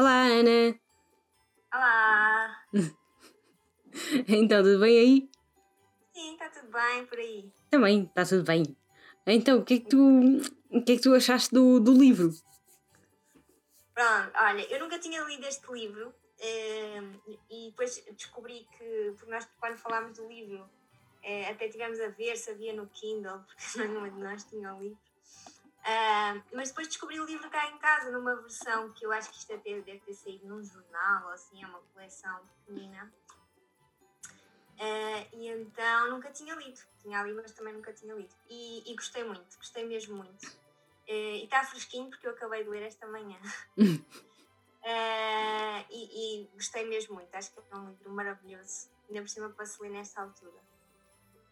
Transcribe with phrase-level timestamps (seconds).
[0.00, 0.80] Olá, Ana!
[1.74, 2.64] Olá!
[4.26, 5.30] então, tudo bem aí?
[6.14, 7.52] Sim, está tudo bem por aí.
[7.68, 8.62] Também, está tudo bem.
[9.26, 9.98] Então, o que é que tu,
[10.70, 12.30] o que é que tu achaste do, do livro?
[13.92, 17.02] Pronto, olha, eu nunca tinha lido este livro eh,
[17.50, 20.66] e depois descobri que, porque nós quando falámos do livro,
[21.22, 24.80] eh, até tivemos a ver se havia no Kindle, porque nenhuma de nós tinha o
[24.80, 25.09] livro.
[25.80, 29.38] Uh, mas depois descobri o livro cá em casa, numa versão que eu acho que
[29.38, 33.10] isto até deve ter saído num jornal, ou assim, é uma coleção pequenina.
[34.76, 36.78] Uh, e então nunca tinha lido.
[37.02, 38.34] Tinha ali, mas também nunca tinha lido.
[38.48, 40.46] E, e gostei muito, gostei mesmo muito.
[41.08, 43.38] Uh, e está fresquinho porque eu acabei de ler esta manhã.
[45.90, 47.34] e, e, gostei mesmo muito.
[47.34, 48.90] Acho que é um livro maravilhoso.
[49.08, 50.60] Ainda por cima para se ler nesta altura.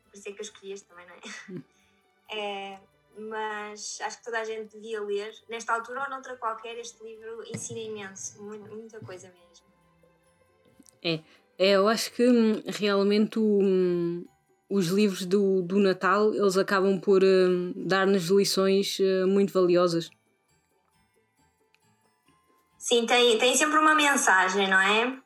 [0.05, 2.81] Por isso é que eu escolhi este também, não é?
[3.19, 7.43] mas acho que toda a gente devia ler, nesta altura ou noutra qualquer, este livro
[7.47, 9.67] ensina imenso, muita coisa mesmo.
[11.03, 11.21] É,
[11.59, 14.27] é eu acho que hum, realmente o, hum,
[14.69, 20.11] os livros do, do Natal eles acabam por uh, dar-nos lições uh, muito valiosas.
[22.79, 25.19] Sim, tem, tem sempre uma mensagem, não é?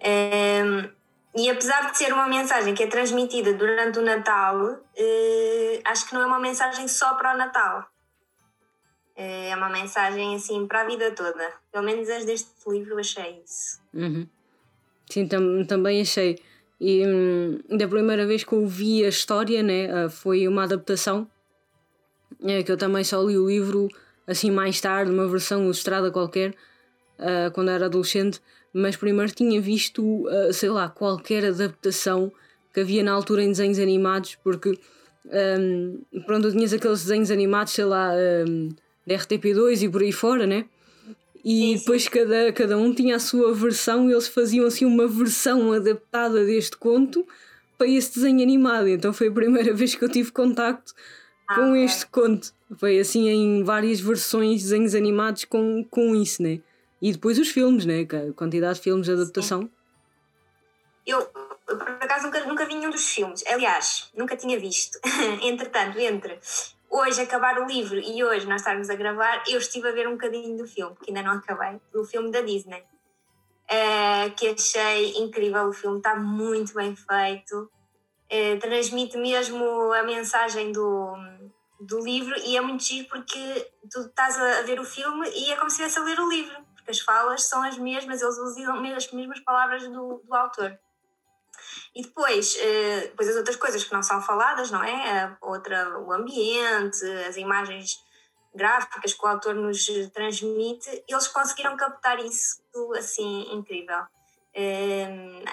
[0.00, 0.90] é
[1.34, 6.14] e apesar de ser uma mensagem que é transmitida durante o Natal, eh, acho que
[6.14, 7.86] não é uma mensagem só para o Natal.
[9.14, 11.52] É uma mensagem assim para a vida toda.
[11.70, 13.80] Pelo menos as deste livro achei isso.
[13.92, 14.26] Uhum.
[15.08, 16.38] Sim, tam também achei.
[16.80, 21.28] E hum, da primeira vez que ouvi a história, né, uh, foi uma adaptação.
[22.42, 23.88] É, que eu também só li o livro
[24.26, 26.54] assim mais tarde, uma versão ilustrada qualquer,
[27.20, 28.40] uh, quando era adolescente
[28.72, 32.32] mas primeiro tinha visto, uh, sei lá, qualquer adaptação
[32.72, 34.78] que havia na altura em desenhos animados, porque
[35.58, 38.12] um, pronto, tinhas aqueles desenhos animados, sei lá,
[38.46, 38.68] um,
[39.06, 40.66] da RTP2 e por aí fora, né?
[41.44, 45.72] E depois cada, cada um tinha a sua versão e eles faziam assim uma versão
[45.72, 47.26] adaptada deste conto
[47.78, 48.88] para esse desenho animado.
[48.88, 50.92] Então foi a primeira vez que eu tive contacto
[51.48, 52.52] ah, com este conto.
[52.76, 56.60] Foi assim em várias versões, desenhos animados com, com isso, né?
[57.00, 58.02] E depois os filmes, né?
[58.02, 59.62] A quantidade de filmes de adaptação.
[59.62, 59.70] Sim.
[61.06, 61.26] Eu,
[61.66, 63.44] por acaso, nunca, nunca vi nenhum dos filmes.
[63.46, 64.98] Aliás, nunca tinha visto.
[65.42, 66.38] Entretanto, entre
[66.90, 70.12] hoje acabar o livro e hoje nós estarmos a gravar, eu estive a ver um
[70.12, 72.82] bocadinho do filme, que ainda não acabei, do filme da Disney.
[73.70, 75.68] Uh, que achei incrível.
[75.68, 77.70] O filme está muito bem feito.
[78.30, 81.14] Uh, transmite mesmo a mensagem do,
[81.80, 85.56] do livro e é muito giro porque tu estás a ver o filme e é
[85.56, 89.10] como se estivesse a ler o livro as falas são as mesmas, eles usam as
[89.12, 90.78] mesmas palavras do, do autor.
[91.94, 95.22] E depois, eh, depois as outras coisas que não são faladas, não é?
[95.22, 98.00] A outra, o ambiente, as imagens
[98.54, 102.60] gráficas que o autor nos transmite, eles conseguiram captar isso
[102.96, 104.04] assim incrível.
[104.54, 105.44] Ehm,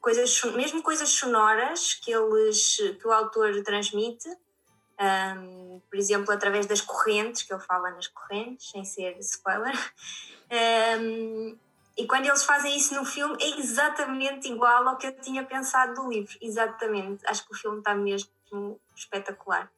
[0.00, 4.28] coisas, mesmo coisas sonoras que, eles, que o autor transmite,
[4.98, 9.74] um, por exemplo, através das correntes, que ele fala nas correntes, sem ser spoiler,
[11.00, 11.56] um,
[11.96, 15.94] e quando eles fazem isso no filme é exatamente igual ao que eu tinha pensado
[15.94, 16.36] do livro.
[16.42, 17.26] Exatamente.
[17.26, 18.28] Acho que o filme está mesmo
[18.94, 19.70] espetacular.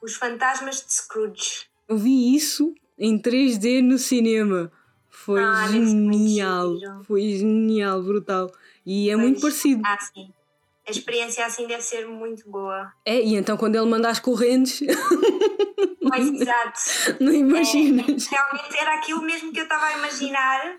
[0.00, 1.68] Os Fantasmas de Scrooge.
[1.86, 4.72] Eu vi isso em 3D no cinema.
[5.10, 6.74] Foi ah, genial.
[7.04, 8.50] Foi genial, brutal.
[8.86, 9.22] E é pois.
[9.22, 9.82] muito parecido.
[9.84, 10.32] Ah, sim
[10.88, 12.90] a experiência assim deve ser muito boa.
[13.04, 14.80] É, e então quando ele manda as correntes.
[16.10, 16.80] Pois, exato.
[17.20, 18.26] Não imaginas.
[18.32, 20.74] É, realmente era aquilo mesmo que eu estava a imaginar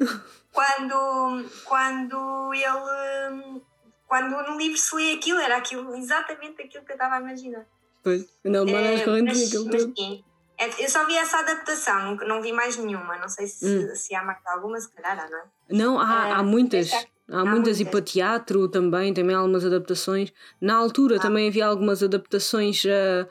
[0.51, 3.61] quando, quando ele.
[4.07, 7.63] Quando no livro se lê aquilo, era aquilo, exatamente aquilo que eu estava a imaginar.
[8.03, 10.23] Pois, quando ele manda as é, correntes mas, aquilo mas, Sim,
[10.57, 13.17] é, eu só vi essa adaptação, não vi mais nenhuma.
[13.17, 13.95] Não sei se, hum.
[13.95, 15.43] se há mais alguma, se calhar há, não é?
[15.69, 16.89] Não, há, é, há muitas.
[17.31, 20.33] Há, muitas, e para teatro também, também há algumas adaptações.
[20.59, 21.19] Na altura ah.
[21.19, 23.27] também havia algumas adaptações uh,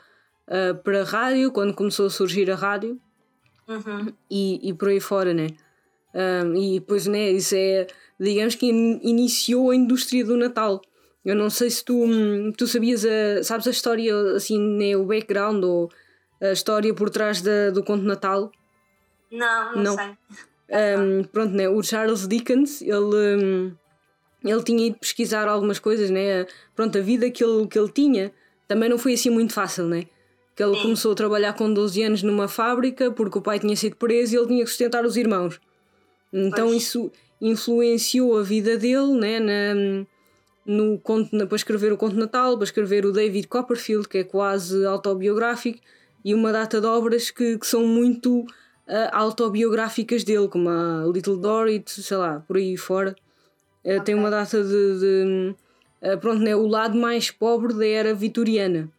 [0.47, 2.99] uh, para rádio, quando começou a surgir a rádio.
[3.67, 4.13] Uhum.
[4.31, 5.47] E, e por aí fora, né?
[6.13, 7.85] Um, e depois, né, isso é,
[8.19, 10.81] digamos que in, iniciou a indústria do Natal.
[11.23, 15.05] Eu não sei se tu, hum, tu sabias, a, sabes a história, assim, né, o
[15.05, 15.89] background ou
[16.41, 18.51] a história por trás da, do conto Natal?
[19.31, 19.95] Não, não, não.
[19.95, 20.17] sei.
[20.97, 23.75] Um, pronto, né, o Charles Dickens, ele...
[24.43, 26.45] Ele tinha ido pesquisar algumas coisas, né?
[26.75, 28.31] Pronto, a vida que ele, que ele tinha
[28.67, 30.05] também não foi assim muito fácil, né?
[30.55, 33.95] Que ele começou a trabalhar com 12 anos numa fábrica porque o pai tinha sido
[33.95, 35.59] preso e ele tinha que sustentar os irmãos.
[36.31, 36.83] Então pois.
[36.83, 39.39] isso influenciou a vida dele, né?
[39.39, 40.05] Na,
[40.65, 44.85] no conto, para escrever o Conto Natal, para escrever o David Copperfield, que é quase
[44.85, 45.79] autobiográfico,
[46.23, 48.45] e uma data de obras que, que são muito uh,
[49.11, 53.15] autobiográficas dele, como a Little Dorrit, sei lá, por aí fora.
[53.89, 54.01] Okay.
[54.01, 54.99] Tem uma data de.
[54.99, 55.55] de
[56.01, 58.89] uh, pronto, né, o lado mais pobre da era vitoriana.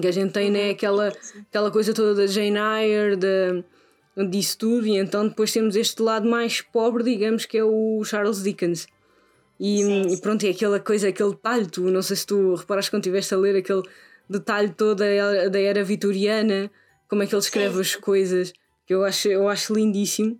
[0.00, 0.70] Que a gente tem, né, uhum.
[0.72, 1.12] aquela,
[1.48, 3.64] aquela coisa toda da Jane Eyre, de,
[4.28, 8.42] disso tudo, e então depois temos este lado mais pobre, digamos, que é o Charles
[8.42, 8.86] Dickens.
[9.58, 10.14] E, sim, sim.
[10.14, 13.34] e pronto, é aquela coisa, aquele detalhe, tu, não sei se tu reparaste quando estiveste
[13.34, 13.82] a ler aquele
[14.28, 16.70] detalhe todo da, da era vitoriana,
[17.08, 18.52] como é que ele escreve sim, as coisas,
[18.86, 20.38] que eu acho, eu acho lindíssimo.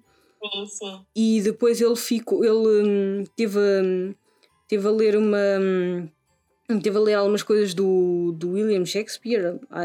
[0.67, 1.05] Sim.
[1.15, 4.15] E depois ele ficou, ele hum, teve, hum,
[4.69, 5.39] teve a ler uma.
[5.61, 6.09] Hum,
[6.81, 9.85] teve a ler algumas coisas do, do William Shakespeare, ah,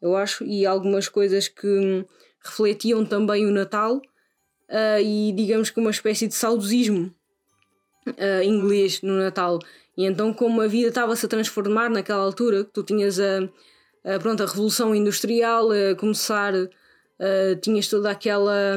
[0.00, 2.04] eu acho, e algumas coisas que
[2.44, 7.12] refletiam também o Natal uh, e digamos que uma espécie de saudosismo
[8.06, 9.58] uh, inglês no Natal.
[9.96, 13.48] E então, como a vida estava-se a transformar naquela altura, que tu tinhas a,
[14.04, 18.76] a, pronto, a Revolução Industrial a começar, uh, tinhas toda aquela,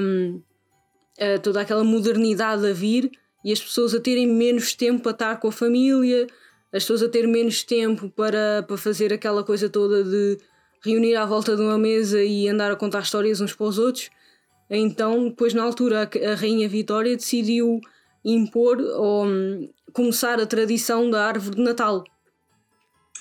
[1.20, 3.12] uh, toda aquela modernidade a vir
[3.44, 6.28] e as pessoas a terem menos tempo para estar com a família,
[6.74, 10.38] as pessoas a ter menos tempo para, para fazer aquela coisa toda de
[10.84, 14.10] reunir à volta de uma mesa e andar a contar histórias uns para os outros.
[14.70, 17.80] Então, depois, na altura, a, Rainha Vitória decidiu
[18.24, 22.04] impor ou um, começar a tradição da árvore de Natal.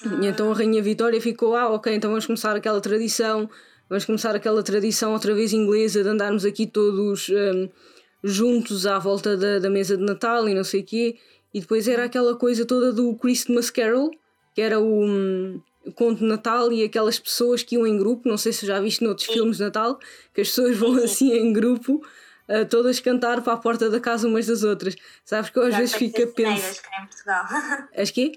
[0.04, 0.26] Ah.
[0.26, 3.48] Então a Rainha Vitória ficou, ah, ok, então vamos começar aquela tradição,
[3.88, 7.68] vamos começar aquela tradição outra vez inglesa de andarmos aqui todos um,
[8.22, 11.16] juntos à volta da, da mesa de Natal e não sei o quê.
[11.54, 14.10] E depois era aquela coisa toda do Christmas Carol,
[14.54, 15.60] que era o, um,
[15.94, 19.04] conto de Natal e aquelas pessoas que iam em grupo, não sei se já viste
[19.04, 19.98] noutros filmes de Natal,
[20.34, 22.04] que as pessoas vão assim em grupo
[22.48, 24.96] a todas cantar para a porta da casa umas das outras.
[25.24, 27.88] Sabes que eu às Já vezes fico a pensar.
[27.96, 28.32] As quê?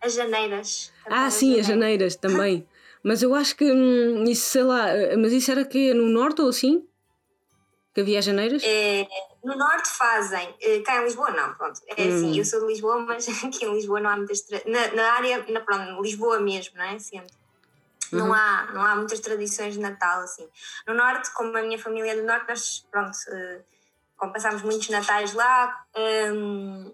[0.00, 0.92] As janeiras.
[1.06, 2.66] Ah, sim, as janeiras também.
[3.04, 4.86] Mas eu acho que hum, isso, sei lá,
[5.18, 6.88] mas isso era que no norte ou assim?
[7.94, 8.62] Que havia as janeiras?
[8.64, 9.06] É,
[9.44, 11.80] no norte fazem, eh, cá em Lisboa não, pronto.
[11.86, 12.16] É assim, hum.
[12.16, 14.44] assim, eu sou de Lisboa, mas aqui em Lisboa não há muitas.
[14.66, 16.98] Na, na área, na, pronto, Lisboa mesmo, não é?
[16.98, 17.32] Sempre
[18.14, 18.34] não, uhum.
[18.34, 20.48] há, não há muitas tradições de Natal assim.
[20.86, 23.64] No Norte, como a minha família é do Norte, nós, pronto, uh,
[24.16, 25.84] como passámos muitos Natais lá,
[26.32, 26.92] um,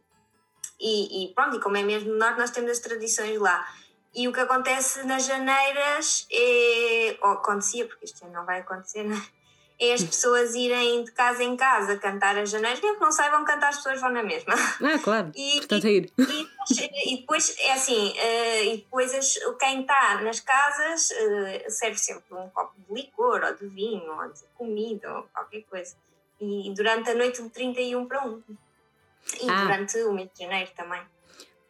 [0.80, 3.66] e, e, pronto, e como é mesmo no Norte, nós temos as tradições lá.
[4.14, 7.16] E o que acontece nas janeiras é.
[7.22, 9.22] ou acontecia, porque este ano não vai acontecer, não é?
[9.80, 13.44] é as pessoas irem de casa em casa cantar as janelas, mesmo que não saibam
[13.44, 14.54] cantar, as pessoas vão na mesma.
[14.82, 15.32] Ah, claro.
[15.34, 16.12] E, Portanto, é ir.
[16.18, 21.96] E, e, depois, é assim, uh, e depois as, quem está nas casas uh, serve
[21.96, 25.96] sempre um copo de licor, ou de vinho, ou de comida, ou qualquer coisa.
[26.40, 28.42] E durante a noite de 31 para 1.
[29.42, 29.62] E ah.
[29.62, 31.00] durante o mês de janeiro também.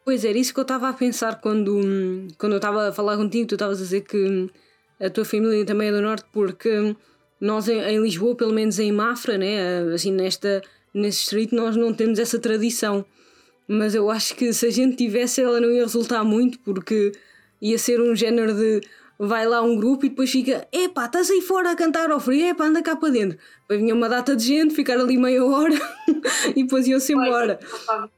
[0.03, 1.79] Pois era isso que eu estava a pensar quando,
[2.37, 4.49] quando eu estava a falar contigo, tu estavas a dizer que
[4.99, 6.95] a tua família também é do Norte, porque
[7.39, 10.61] nós em, em, Lisboa, pelo menos em Mafra, né, assim nesta,
[10.93, 13.05] nesse street, nós não temos essa tradição.
[13.67, 17.11] Mas eu acho que se a gente tivesse, ela não ia resultar muito, porque
[17.61, 18.81] ia ser um género de
[19.23, 22.47] vai lá um grupo e depois fica, epá, estás aí fora a cantar ao frio,
[22.47, 23.37] epá, anda cá para dentro.
[23.61, 25.75] Depois vinha uma data de gente, ficar ali meia hora
[26.55, 27.59] e depois iam-se embora.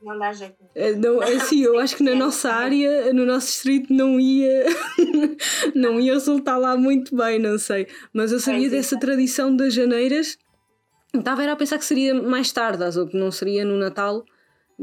[0.02, 0.56] Não dá jeito.
[0.74, 4.64] É, não, é assim, eu acho que na nossa área, no nosso distrito, não ia,
[5.76, 7.86] não ia resultar lá muito bem, não sei.
[8.14, 10.38] Mas eu sabia dessa tradição das janeiras.
[11.14, 14.24] Estava a pensar que seria mais tarde, ou que não seria no Natal,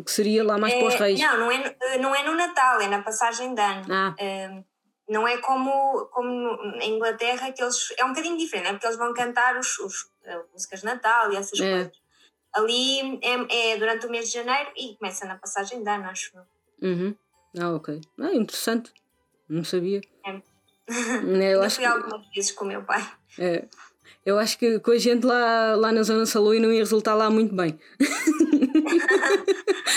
[0.05, 1.19] que seria lá mais é, para os reis.
[1.19, 3.87] Não, não é, não é no Natal, é na passagem de ano.
[3.89, 4.15] Ah.
[4.19, 4.63] É,
[5.11, 7.93] não é como, como em Inglaterra, que eles.
[7.99, 11.33] É um bocadinho diferente, é porque eles vão cantar os, os, as músicas de Natal
[11.33, 11.69] e essas é.
[11.69, 11.93] coisas.
[12.55, 16.31] Ali é, é, durante o mês de janeiro e começa na passagem de ano, acho
[16.81, 17.15] Uhum.
[17.61, 18.01] Ah, ok.
[18.21, 18.93] Ah, interessante.
[19.49, 20.01] Não sabia.
[20.25, 20.41] É.
[20.89, 21.91] é eu acho fui que...
[21.91, 23.05] algumas vezes com o meu pai.
[23.39, 23.65] É.
[24.25, 27.29] Eu acho que com a gente lá, lá na Zona Saloi não ia resultar lá
[27.29, 27.79] muito bem.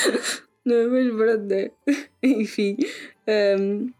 [0.66, 1.72] não é mais verdade,
[2.22, 2.78] Enfim.
[3.28, 3.94] Um,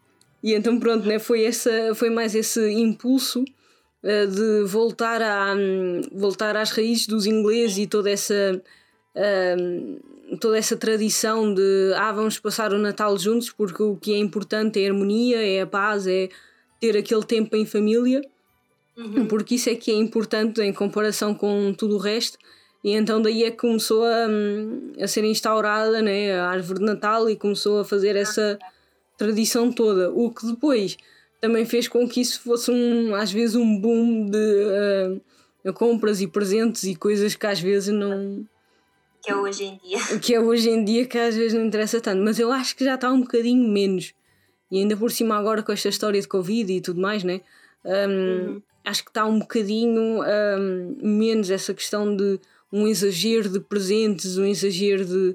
[0.44, 6.02] e então pronto, né, foi, essa, foi mais esse impulso uh, de voltar, a, um,
[6.12, 8.62] voltar às raízes dos ingleses e toda essa,
[9.16, 14.18] uh, toda essa tradição de ah, vamos passar o Natal juntos porque o que é
[14.18, 16.28] importante é a harmonia, é a paz, é
[16.82, 18.22] ter aquele tempo em família,
[18.98, 19.26] uhum.
[19.28, 22.38] porque isso é que é importante em comparação com tudo o resto.
[22.84, 26.86] E então daí é que começou a, hum, a ser instaurada né, a árvore de
[26.86, 28.60] Natal e começou a fazer essa
[29.24, 30.98] tradição toda, o que depois
[31.40, 35.22] também fez com que isso fosse um, às vezes um boom de
[35.66, 38.46] uh, compras e presentes e coisas que às vezes não
[39.22, 42.02] que é hoje em dia que é hoje em dia que às vezes não interessa
[42.02, 44.14] tanto, mas eu acho que já está um bocadinho menos
[44.70, 47.42] e ainda por cima agora com esta história de Covid e tudo mais, né?
[47.86, 48.62] Um, uhum.
[48.84, 52.40] acho que está um bocadinho um, menos essa questão de
[52.72, 55.34] um exagero de presentes, um exagero de,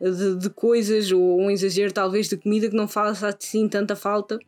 [0.00, 4.38] de, de, coisas, ou um exagero talvez de comida que não faça assim tanta falta.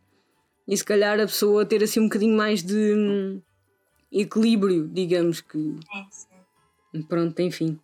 [0.67, 3.41] E se calhar a pessoa ter assim um bocadinho mais de hum,
[4.11, 5.57] equilíbrio, digamos que.
[5.57, 7.01] Sim, sim.
[7.03, 7.79] Pronto, enfim.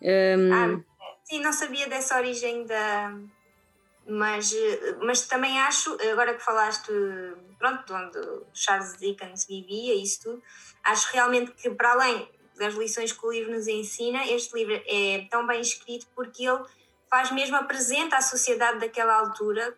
[0.00, 0.52] Um...
[0.52, 0.80] Ah,
[1.24, 3.18] sim, não sabia dessa origem da.
[4.06, 4.52] Mas,
[5.02, 6.90] mas também acho, agora que falaste
[7.60, 10.42] pronto, de onde Charles Dickens vivia, isso tudo,
[10.82, 12.26] acho realmente que para além
[12.58, 16.60] das lições que o livro nos ensina, este livro é tão bem escrito porque ele
[17.10, 19.76] faz mesmo apresenta a sociedade daquela altura,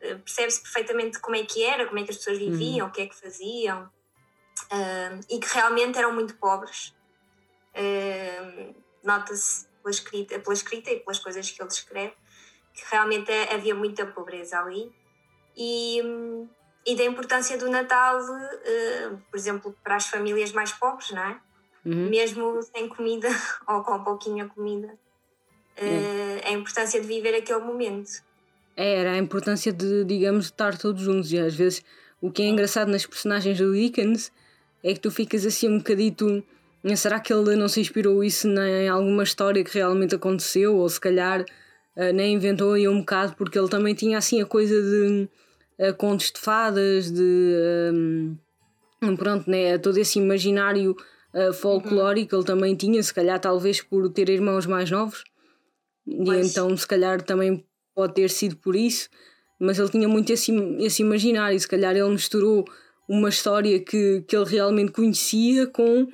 [0.00, 2.90] eh, percebe-se perfeitamente como é que era, como é que as pessoas viviam, uhum.
[2.90, 6.94] o que é que faziam, uh, e que realmente eram muito pobres.
[7.74, 12.14] Uh, Nota-se pela escrita, pela escrita e pelas coisas que ele descreve
[12.74, 14.92] que realmente havia muita pobreza ali.
[15.56, 16.02] E,
[16.84, 21.40] e da importância do Natal, uh, por exemplo, para as famílias mais pobres, não é?
[21.84, 22.08] Uhum.
[22.08, 23.28] Mesmo sem comida
[23.68, 24.98] ou com pouquinha comida,
[25.78, 28.22] uh, a importância de viver aquele momento.
[28.76, 31.32] É, era a importância de, digamos, estar todos juntos.
[31.32, 31.82] E às vezes
[32.20, 34.32] o que é engraçado nas personagens do Dickens
[34.82, 36.42] é que tu ficas assim um bocadito.
[36.96, 40.76] Será que ele não se inspirou isso em alguma história que realmente aconteceu?
[40.76, 44.46] Ou se calhar uh, nem inventou aí um bocado, porque ele também tinha assim a
[44.46, 45.28] coisa de
[45.78, 47.90] uh, contos de fadas, de.
[47.92, 49.78] Um, pronto, né?
[49.78, 50.96] Todo esse imaginário
[51.32, 52.40] uh, folclórico uhum.
[52.40, 55.24] ele também tinha, se calhar, talvez por ter irmãos mais novos.
[56.06, 56.46] Pois.
[56.46, 59.08] E então, se calhar, também pode ter sido por isso,
[59.58, 61.58] mas ele tinha muito esse, esse imaginário.
[61.58, 62.64] Se calhar, ele misturou
[63.08, 66.08] uma história que, que ele realmente conhecia com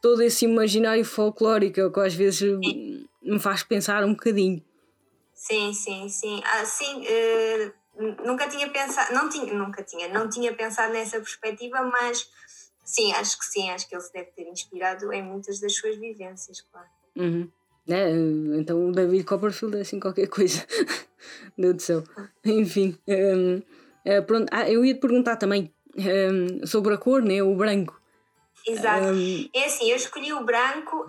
[0.00, 3.08] todo esse imaginário folclórico que às vezes sim.
[3.22, 4.62] me faz pensar um bocadinho.
[5.34, 6.40] Sim, sim, sim.
[6.44, 11.82] Ah, sim, uh, nunca tinha pensado, não tinha, nunca tinha, não tinha pensado nessa perspectiva,
[11.82, 12.28] mas
[12.84, 15.96] sim, acho que sim, acho que ele se deve ter inspirado em muitas das suas
[15.96, 16.88] vivências, claro.
[17.16, 17.50] Uhum.
[17.88, 18.10] É,
[18.58, 20.64] então o David Copperfield é assim qualquer coisa.
[21.56, 22.04] Deus do céu.
[22.44, 22.98] Enfim.
[23.08, 23.62] Um,
[24.06, 24.48] uh, pronto.
[24.52, 27.42] Ah, eu ia te perguntar também um, sobre a cor, né?
[27.42, 28.00] O branco.
[28.66, 29.06] Exato.
[29.06, 31.06] Um, é assim, eu escolhi o branco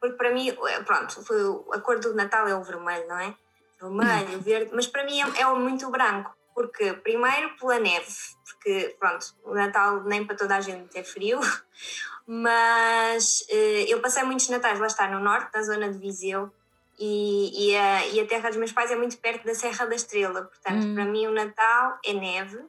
[0.00, 0.50] porque para mim,
[0.86, 3.34] pronto, a cor do Natal é o vermelho, não é?
[3.80, 8.06] vermelho, verde, mas para mim é, é muito branco, porque primeiro pela neve,
[8.44, 11.38] porque pronto, o Natal nem para toda a gente é frio,
[12.32, 16.48] mas eh, eu passei muitos natais, lá está, no norte, na zona de Viseu,
[16.96, 19.96] e, e, a, e a terra dos meus pais é muito perto da Serra da
[19.96, 20.94] Estrela, portanto, hum.
[20.94, 22.56] para mim o Natal é neve.
[22.56, 22.68] Um,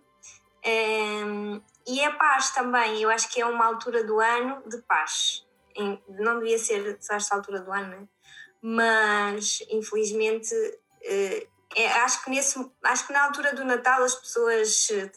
[0.63, 5.46] ehm, e é paz também, eu acho que é uma altura do ano de paz.
[6.08, 8.08] Não devia ser a esta altura do ano, né?
[8.62, 10.53] mas infelizmente
[11.03, 15.12] eh, é, acho que nesse acho que na altura do Natal as pessoas eh,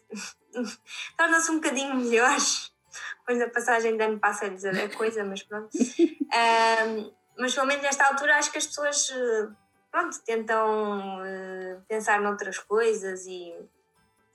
[1.16, 2.73] tornam-se um bocadinho melhores
[3.18, 8.06] depois da passagem de ano passa-lhes a coisa mas pronto um, mas pelo menos nesta
[8.06, 9.48] altura acho que as pessoas eh,
[9.90, 13.54] pronto tentam uh, pensar noutras coisas e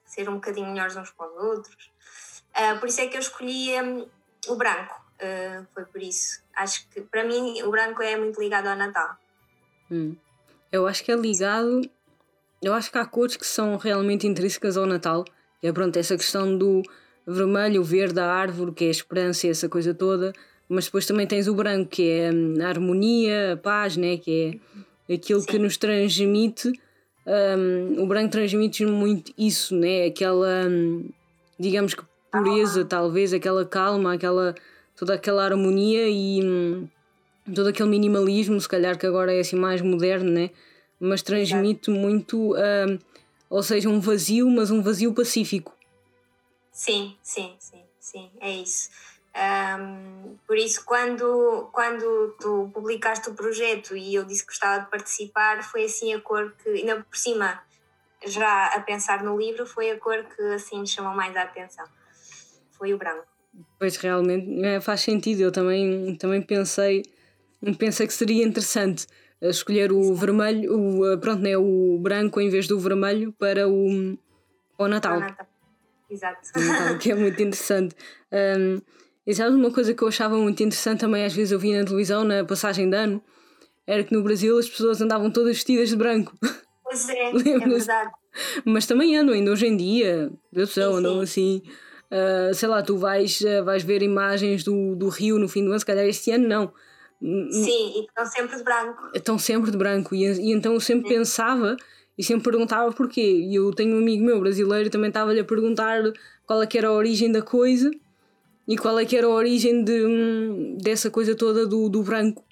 [0.06, 1.92] ser um bocadinho melhores uns com os outros
[2.58, 4.10] uh, por isso é que eu escolhi um,
[4.48, 8.68] o branco uh, foi por isso acho que para mim o branco é muito ligado
[8.68, 9.18] ao Natal
[9.90, 10.16] hum.
[10.72, 11.82] Eu acho que é ligado.
[12.62, 15.26] Eu acho que há cores que são realmente intrínsecas ao Natal.
[15.62, 16.84] É pronto, essa questão do
[17.34, 20.34] vermelho, o verde, a árvore, que é a esperança e essa coisa toda.
[20.68, 24.18] Mas depois também tens o branco, que é hum, a harmonia, a paz, né?
[24.18, 24.60] que
[25.08, 25.48] é aquilo Sim.
[25.48, 26.72] que nos transmite.
[27.26, 30.06] Um, o branco transmite muito isso, né?
[30.06, 31.10] aquela, hum,
[31.60, 34.56] digamos que pureza, talvez, aquela calma, aquela,
[34.96, 36.88] toda aquela harmonia e hum,
[37.54, 40.52] todo aquele minimalismo, se calhar que agora é assim mais moderno, né?
[41.00, 43.00] mas transmite muito, uh,
[43.50, 45.79] ou seja, um vazio, mas um vazio pacífico.
[46.80, 48.90] Sim, sim, sim, sim, é isso.
[49.36, 54.90] Um, por isso, quando, quando tu publicaste o projeto e eu disse que gostava de
[54.90, 57.62] participar, foi assim a cor que, ainda por cima,
[58.26, 61.86] já a pensar no livro, foi a cor que assim me chamou mais a atenção.
[62.72, 63.28] Foi o branco.
[63.78, 67.04] Pois realmente é, faz sentido, eu também, também pensei
[67.78, 69.06] pensei que seria interessante
[69.42, 73.68] eh, escolher o vermelho, o, eh, pronto, né, o branco em vez do vermelho para
[73.68, 74.18] o,
[74.78, 75.20] o Natal.
[75.20, 75.49] Natal.
[76.10, 76.50] Exato.
[76.56, 77.96] Natal, que é muito interessante.
[78.32, 78.82] Um,
[79.26, 81.86] e sabes uma coisa que eu achava muito interessante também, às vezes eu vi na
[81.86, 83.24] televisão, na passagem de ano,
[83.86, 86.36] era que no Brasil as pessoas andavam todas vestidas de branco.
[86.84, 88.12] Pois é, é verdade.
[88.66, 91.62] Mas também andam, ainda hoje em dia, Deus do céu, andam assim.
[92.12, 95.70] Uh, sei lá, tu vais, uh, vais ver imagens do, do Rio no fim do
[95.70, 96.74] ano, se calhar este ano não
[97.22, 99.10] Sim, e estão sempre de branco.
[99.14, 100.16] Estão sempre de branco.
[100.16, 101.16] E, e então eu sempre Sim.
[101.16, 101.76] pensava,
[102.20, 103.22] e sempre perguntava porquê.
[103.22, 106.04] E eu tenho um amigo meu brasileiro também estava-lhe a perguntar
[106.46, 107.90] qual é que era a origem da coisa
[108.68, 112.44] e qual é que era a origem de, hum, dessa coisa toda do, do branco.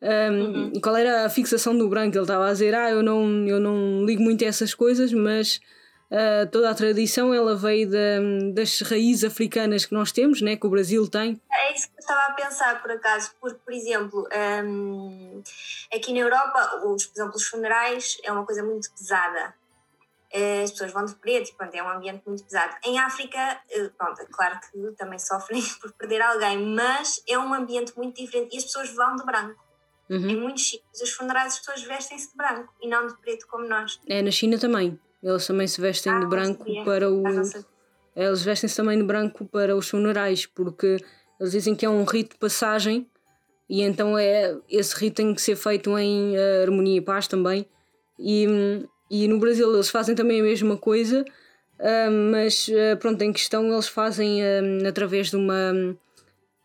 [0.00, 0.72] Um, uhum.
[0.80, 2.16] Qual era a fixação do branco?
[2.16, 5.60] Ele estava a dizer: Ah, eu não, eu não ligo muito a essas coisas, mas
[6.12, 7.88] uh, toda a tradição ela veio
[8.54, 11.40] das raízes africanas que nós temos, né, que o Brasil tem.
[11.50, 14.28] É isso que eu estava a pensar, por acaso, porque, por exemplo,
[14.64, 15.42] um,
[15.92, 19.54] aqui na Europa, os, por exemplo, os funerais é uma coisa muito pesada.
[20.34, 22.74] Eh, as pessoas vão de preto e pronto, é um ambiente muito pesado.
[22.86, 23.60] Em África,
[23.98, 28.54] pronto, é claro que também sofrem por perder alguém, mas é um ambiente muito diferente
[28.54, 29.62] e as pessoas vão de branco.
[30.08, 30.28] Uhum.
[30.28, 33.66] Em muitos sítios, os funerais as pessoas vestem-se de branco e não de preto como
[33.66, 34.00] nós.
[34.06, 34.98] É, na China também.
[35.22, 37.22] Eles também se vestem ah, de branco para o.
[38.14, 40.98] Eles vestem-se também de branco para os funerais, porque
[41.40, 43.06] eles dizem que é um rito de passagem
[43.72, 47.66] e então é esse rito tem que ser feito em uh, harmonia e paz também.
[48.18, 48.46] E,
[49.10, 53.72] e no Brasil eles fazem também a mesma coisa, uh, mas uh, pronto, em questão
[53.72, 54.42] eles fazem
[54.86, 55.96] através de uma.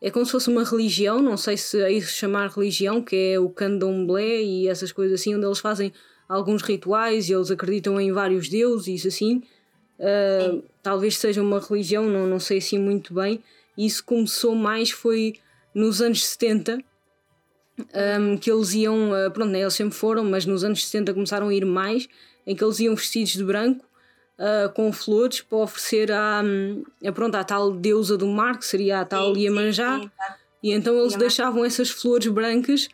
[0.01, 3.39] É como se fosse uma religião, não sei se é isso chamar religião, que é
[3.39, 5.93] o candomblé e essas coisas assim, onde eles fazem
[6.27, 9.43] alguns rituais e eles acreditam em vários deuses e isso assim.
[9.99, 13.43] Uh, talvez seja uma religião, não, não sei assim muito bem.
[13.77, 15.35] Isso começou mais foi
[15.73, 16.79] nos anos 70,
[18.19, 21.49] um, que eles iam, uh, pronto, né, eles sempre foram, mas nos anos 70 começaram
[21.49, 22.09] a ir mais
[22.45, 23.85] em que eles iam vestidos de branco
[24.39, 26.41] uh, com flores para oferecer à,
[27.05, 29.99] a, pronto, à tal deusa do mar, que seria a tal sim, Iemanjá.
[29.99, 30.09] Sim, sim,
[30.63, 31.19] E então eles Iemanjá.
[31.19, 32.89] deixavam essas flores brancas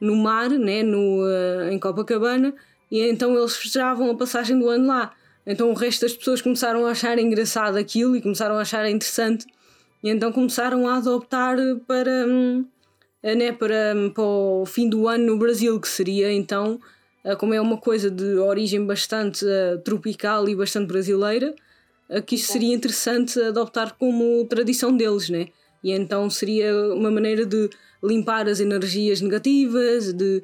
[0.00, 2.54] no mar, né, no, uh, em Copacabana,
[2.90, 5.12] e então eles festejavam a passagem do ano lá.
[5.46, 9.46] Então o resto das pessoas começaram a achar engraçado aquilo e começaram a achar interessante,
[10.02, 12.66] e então começaram a adoptar para, um,
[13.22, 16.78] né, para, para o fim do ano no Brasil, que seria então
[17.28, 21.54] ah, como é uma coisa de origem bastante uh, tropical e bastante brasileira,
[22.08, 25.48] uh, que isto seria interessante adoptar como tradição deles, né?
[25.84, 27.68] E então seria uma maneira de
[28.02, 30.40] limpar as energias negativas, de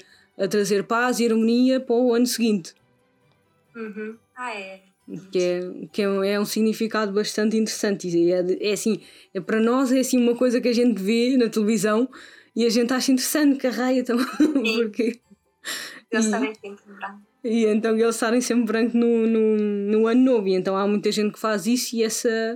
[0.50, 2.74] trazer paz e harmonia para o ano seguinte.
[3.74, 4.16] Uhum.
[4.36, 4.80] Ah, é.
[5.30, 5.60] Que, é,
[5.92, 8.08] que é, é um significado bastante interessante.
[8.08, 9.00] E é, é assim,
[9.32, 12.08] é, para nós é assim uma coisa que a gente vê na televisão
[12.56, 14.26] e a gente acha interessante que a raia também.
[14.82, 15.20] porque
[16.10, 17.22] eles estarem sempre branco.
[17.42, 20.48] E então eles estarem sempre branco no, no, no ano novo.
[20.48, 22.54] E então há muita gente que faz isso e essa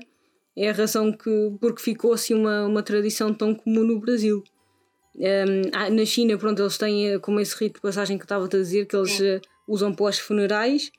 [0.56, 4.42] é a razão que, porque ficou assim uma, uma tradição tão comum no Brasil.
[5.18, 8.44] Um, na China, pronto, eles têm eh, como esse rito de passagem que eu estava
[8.44, 10.92] a dizer, que eles uh, usam para os funerais,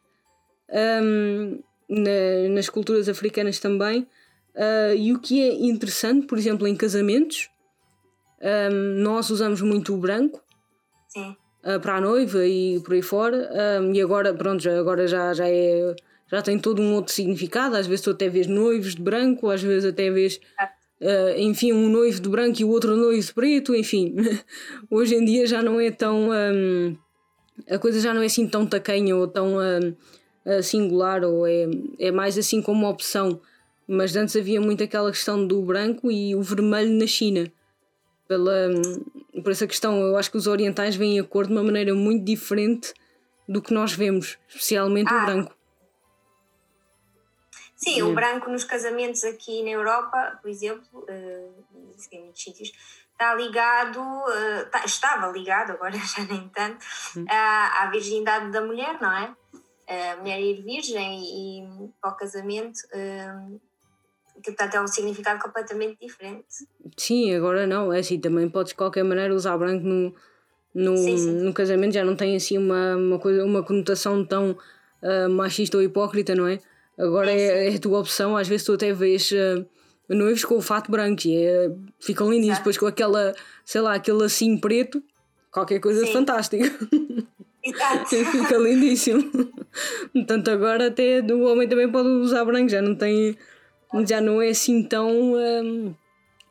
[0.69, 4.01] um, na, nas culturas africanas também.
[4.53, 7.49] Uh, e o que é interessante, por exemplo, em casamentos,
[8.41, 10.43] um, nós usamos muito o branco.
[11.63, 13.49] Uh, para a noiva e por aí fora.
[13.81, 15.95] Um, e agora, pronto, já, agora já, já é.
[16.31, 17.75] Já tem todo um outro significado.
[17.75, 20.39] Às vezes tu até vês noivos de branco, às vezes até vês.
[21.01, 24.15] Uh, enfim, um noivo de branco e o outro noivo de preto, enfim.
[24.89, 26.29] Hoje em dia já não é tão.
[26.29, 26.97] Um,
[27.69, 32.11] a coisa já não é assim tão tacanha ou tão um, singular, ou é, é
[32.11, 33.39] mais assim como uma opção.
[33.87, 37.51] Mas antes havia muito aquela questão do branco e o vermelho na China
[38.29, 38.69] pela,
[39.43, 39.99] por essa questão.
[39.99, 42.93] Eu acho que os orientais veem a cor de uma maneira muito diferente
[43.47, 45.23] do que nós vemos, especialmente ah.
[45.23, 45.58] o branco.
[47.79, 51.65] Sim, o branco nos casamentos aqui na Europa, por exemplo, uh,
[52.11, 52.73] em muitos sítios,
[53.13, 57.23] está ligado, uh, estava ligado, agora já nem tanto, hum.
[57.29, 59.33] à, virgindade da mulher, não é?
[59.87, 63.59] A mulher ir virgem e, e para o casamento uh,
[64.43, 66.45] que portanto é um significado completamente diferente.
[66.97, 70.13] Sim, agora não, é assim, também podes de qualquer maneira usar branco no,
[70.75, 71.31] no, sim, sim.
[71.43, 75.83] no casamento, já não tem assim uma, uma, coisa, uma conotação tão uh, machista ou
[75.83, 76.59] hipócrita, não é?
[76.99, 79.65] Agora é, é, a tua opção, às vezes tu até vês uh,
[80.09, 83.33] noivos com o fato branco e é, ficam lindos, depois com aquela,
[83.63, 85.01] sei lá, aquele assim preto,
[85.49, 86.11] qualquer coisa sim.
[86.11, 86.65] fantástica.
[87.63, 88.09] Exato.
[88.31, 89.31] Fica lindíssimo.
[90.13, 93.37] Portanto, agora até o homem também pode usar branco, já não tem
[94.05, 95.95] já não é assim tão um,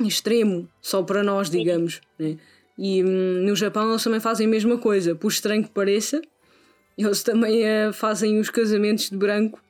[0.00, 2.00] extremo, só para nós, digamos.
[2.18, 2.36] Né?
[2.76, 6.20] E um, no Japão eles também fazem a mesma coisa, por estranho que pareça,
[6.96, 9.60] eles também uh, fazem os casamentos de branco,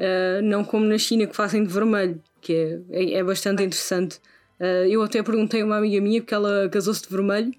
[0.00, 4.18] uh, não como na China que fazem de vermelho, que é, é, é bastante interessante.
[4.58, 7.52] Uh, eu até perguntei a uma amiga minha, porque ela casou-se de vermelho,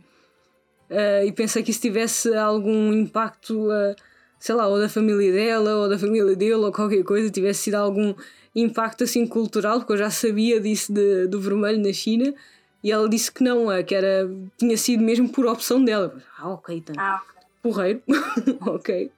[1.26, 3.70] e pensei que isso tivesse algum impacto,
[4.38, 7.76] sei lá, ou da família dela, ou da família dele, ou qualquer coisa, tivesse sido
[7.76, 8.14] algum
[8.54, 12.34] impacto assim cultural, porque eu já sabia disso de, do vermelho na China,
[12.84, 16.14] e ela disse que não, que era, tinha sido mesmo por opção dela.
[16.38, 16.96] Ah, ok, então.
[16.98, 17.22] Ah,
[17.62, 18.02] Porreiro,
[18.68, 19.12] ok.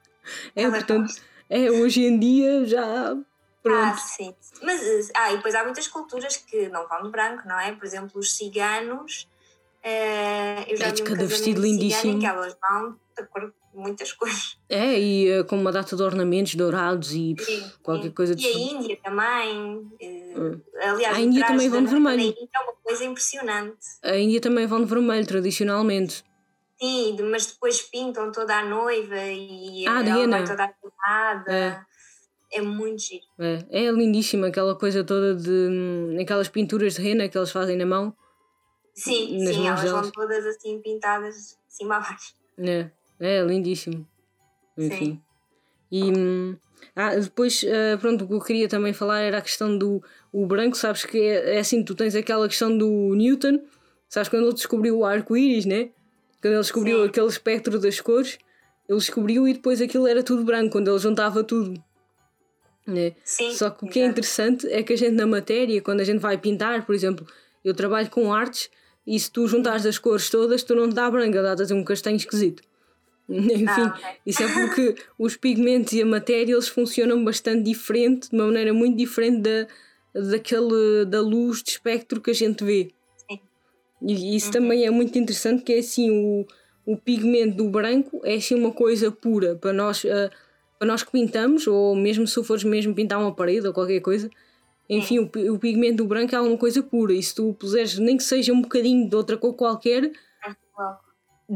[0.54, 1.22] é, Ela portanto, gosta.
[1.48, 3.16] É, hoje em dia já.
[3.62, 3.94] Pronto.
[3.94, 4.34] Ah, sim.
[4.62, 7.72] Mas, ah, e depois há muitas culturas que não vão de branco, não é?
[7.72, 9.26] Por exemplo, os ciganos.
[9.82, 12.18] Uh, eu já é vi um cada vestido lindíssimo.
[12.18, 14.58] que elas vão de cor muitas cores.
[14.68, 18.10] É, e uh, com uma data de ornamentos dourados e sim, qualquer sim.
[18.10, 19.78] coisa de E a Índia também.
[19.78, 22.34] Uh, aliás, a Índia também vão de vermelho.
[22.54, 23.86] É uma coisa impressionante.
[24.02, 26.24] A Índia também vão de vermelho, tradicionalmente.
[26.80, 31.52] Sim, mas depois pintam toda a noiva e ah, ela toda arrumada.
[31.52, 31.80] É.
[32.52, 33.24] é muito giro.
[33.38, 33.64] É.
[33.70, 35.50] é lindíssima aquela coisa toda de.
[35.50, 38.14] Hum, aquelas pinturas de rena que eles fazem na mão.
[38.94, 42.34] Sim, sim, elas vão todas assim pintadas cima a baixo.
[42.58, 42.90] É.
[43.20, 44.06] É, lindíssimo.
[44.76, 45.04] Enfim.
[45.04, 45.22] Sim.
[45.90, 46.56] E hum,
[46.96, 50.46] ah, depois, uh, pronto, o que eu queria também falar era a questão do o
[50.46, 53.60] branco, sabes que é, é assim, tu tens aquela questão do Newton,
[54.08, 55.90] sabes quando ele descobriu o arco-íris, né?
[56.44, 57.08] Quando ele descobriu Sim.
[57.08, 58.38] aquele espectro das cores,
[58.86, 61.82] ele descobriu e depois aquilo era tudo branco, quando ele juntava tudo.
[62.86, 63.14] Né?
[63.24, 66.04] Sim, Só que o que é interessante é que a gente na matéria, quando a
[66.04, 67.26] gente vai pintar, por exemplo,
[67.64, 68.68] eu trabalho com artes
[69.06, 72.18] e se tu juntares as cores todas, tu não te dá branca, dá-te um castanho
[72.18, 72.62] esquisito.
[73.26, 74.10] Enfim, ah, okay.
[74.26, 78.74] isso é porque os pigmentos e a matéria eles funcionam bastante diferente, de uma maneira
[78.74, 79.66] muito diferente da,
[80.28, 82.92] daquele, da luz de espectro que a gente vê.
[84.06, 84.52] E isso uhum.
[84.52, 86.46] também é muito interessante, que é assim, o,
[86.84, 90.30] o pigmento do branco é assim uma coisa pura para nós, uh,
[90.78, 94.28] para nós que pintamos, ou mesmo se fores mesmo pintar uma parede ou qualquer coisa,
[94.88, 98.18] enfim, o, o pigmento do branco é alguma coisa pura, e se tu puseres nem
[98.18, 100.12] que seja um bocadinho de outra cor qualquer,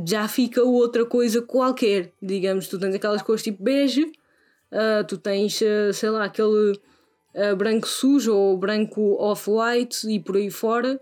[0.06, 2.12] já fica outra coisa qualquer.
[2.20, 4.04] Digamos, tu tens aquelas cores tipo bege,
[4.72, 6.80] uh, tu tens, uh, sei lá, aquele
[7.56, 10.98] branco sujo ou branco off-white e por aí fora,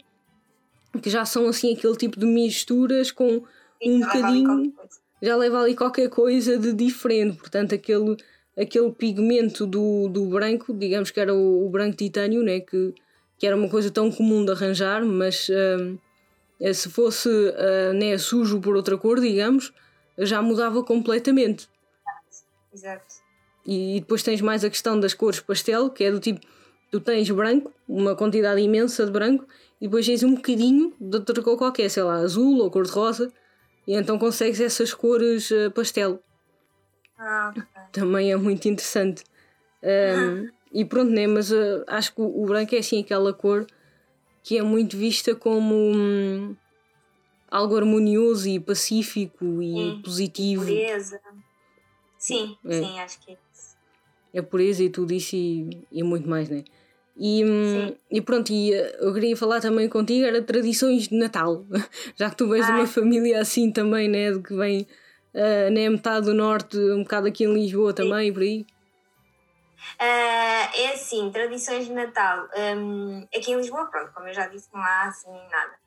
[1.01, 3.43] que já são assim aquele tipo de misturas com
[3.83, 4.75] um bocadinho.
[5.23, 8.17] Já leva ali qualquer coisa de diferente, portanto, aquele,
[8.57, 12.61] aquele pigmento do, do branco, digamos que era o, o branco titânio, né?
[12.61, 12.95] que,
[13.39, 18.61] que era uma coisa tão comum de arranjar, mas eh, se fosse uh, né, sujo
[18.61, 19.73] por outra cor, digamos,
[20.19, 21.69] já mudava completamente.
[22.73, 23.17] Exato.
[23.65, 26.41] E, e depois tens mais a questão das cores pastel, que é do tipo,
[26.91, 29.47] tu tens branco, uma quantidade imensa de branco,
[29.81, 33.33] e depois tens um bocadinho de outra cor qualquer, sei lá, azul ou cor-de-rosa,
[33.87, 36.23] e então consegues essas cores uh, pastel.
[37.19, 37.83] Ah, okay.
[37.93, 39.25] Também é muito interessante.
[39.83, 41.27] Um, e pronto, né?
[41.27, 43.67] Mas uh, acho que o, o branco é assim aquela cor
[44.43, 46.55] que é muito vista como hum,
[47.51, 50.65] algo harmonioso e pacífico e sim, positivo.
[50.65, 51.21] Pureza.
[52.19, 52.81] Sim, é.
[52.81, 53.77] sim, acho que é isso.
[54.33, 56.63] É pureza e tudo isso e, e muito mais, né?
[57.19, 61.65] E, hum, e pronto, e eh, eu queria falar também contigo, era tradições de Natal,
[62.15, 62.73] já que tu vens ah.
[62.73, 64.33] de uma família assim também, né?
[64.33, 64.87] De que vem
[65.35, 67.97] uh, né, metade do norte, um bocado aqui em Lisboa sim.
[67.97, 68.67] também, por aí.
[69.99, 72.49] Uh, é assim, tradições de Natal.
[72.77, 75.87] Um, aqui em Lisboa, pronto, como eu já disse, não há assim nada.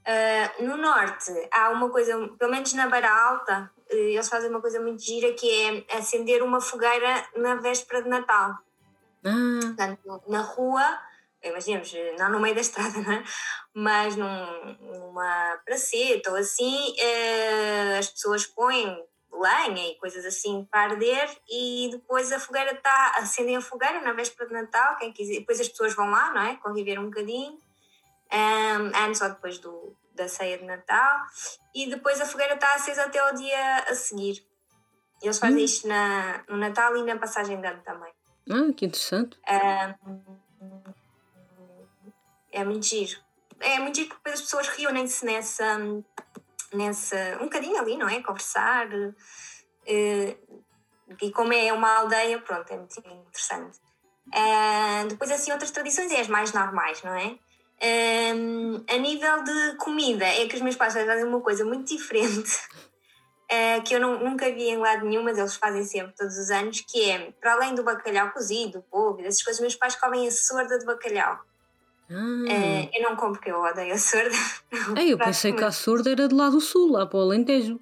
[0.00, 4.80] Uh, no norte há uma coisa, pelo menos na Beira Alta, eles fazem uma coisa
[4.80, 5.46] muito gira que
[5.90, 8.54] é acender uma fogueira na véspera de Natal.
[9.24, 9.60] Ah.
[9.62, 10.98] Portanto, na rua,
[11.42, 13.24] imaginemos, não no meio da estrada, não é?
[13.74, 20.92] mas num, numa praceta ou assim, uh, as pessoas põem lenha e coisas assim para
[20.92, 25.40] arder e depois a fogueira está, acendem a fogueira na véspera de Natal, quem quiser,
[25.40, 26.56] depois as pessoas vão lá, não é?
[26.56, 27.52] Conviver um bocadinho,
[28.32, 31.20] um, antes ou depois do, da ceia de Natal,
[31.74, 34.44] e depois a fogueira está acesa até ao dia a seguir.
[35.22, 35.64] Eles fazem hum.
[35.64, 38.12] isto na, no Natal e na passagem de ano também.
[38.50, 39.38] Ah, que interessante.
[39.48, 40.24] Um,
[42.52, 43.18] é muito giro.
[43.60, 45.78] É muito giro porque depois as pessoas reúnem-se nessa
[46.72, 48.22] nessa, um bocadinho ali, não é?
[48.22, 48.88] Conversar.
[48.92, 50.62] Uh,
[51.20, 53.78] e como é uma aldeia, pronto, é muito interessante.
[54.28, 57.36] Uh, depois, assim, outras tradições é as mais normais, não é?
[57.82, 62.50] Uh, a nível de comida, é que os meus pais fazem uma coisa muito diferente,
[63.50, 66.50] uh, que eu não, nunca vi em lado nenhum, mas eles fazem sempre, todos os
[66.50, 70.30] anos, que é, para além do bacalhau cozido, polvo, essas coisas, meus pais comem a
[70.30, 71.40] sorda de bacalhau.
[72.12, 72.88] Ah.
[72.92, 74.34] eu não compro porque eu odeio a sorda.
[74.98, 77.78] Ei, eu pensei que a sorda era de lá do sul, lá para o Alentejo.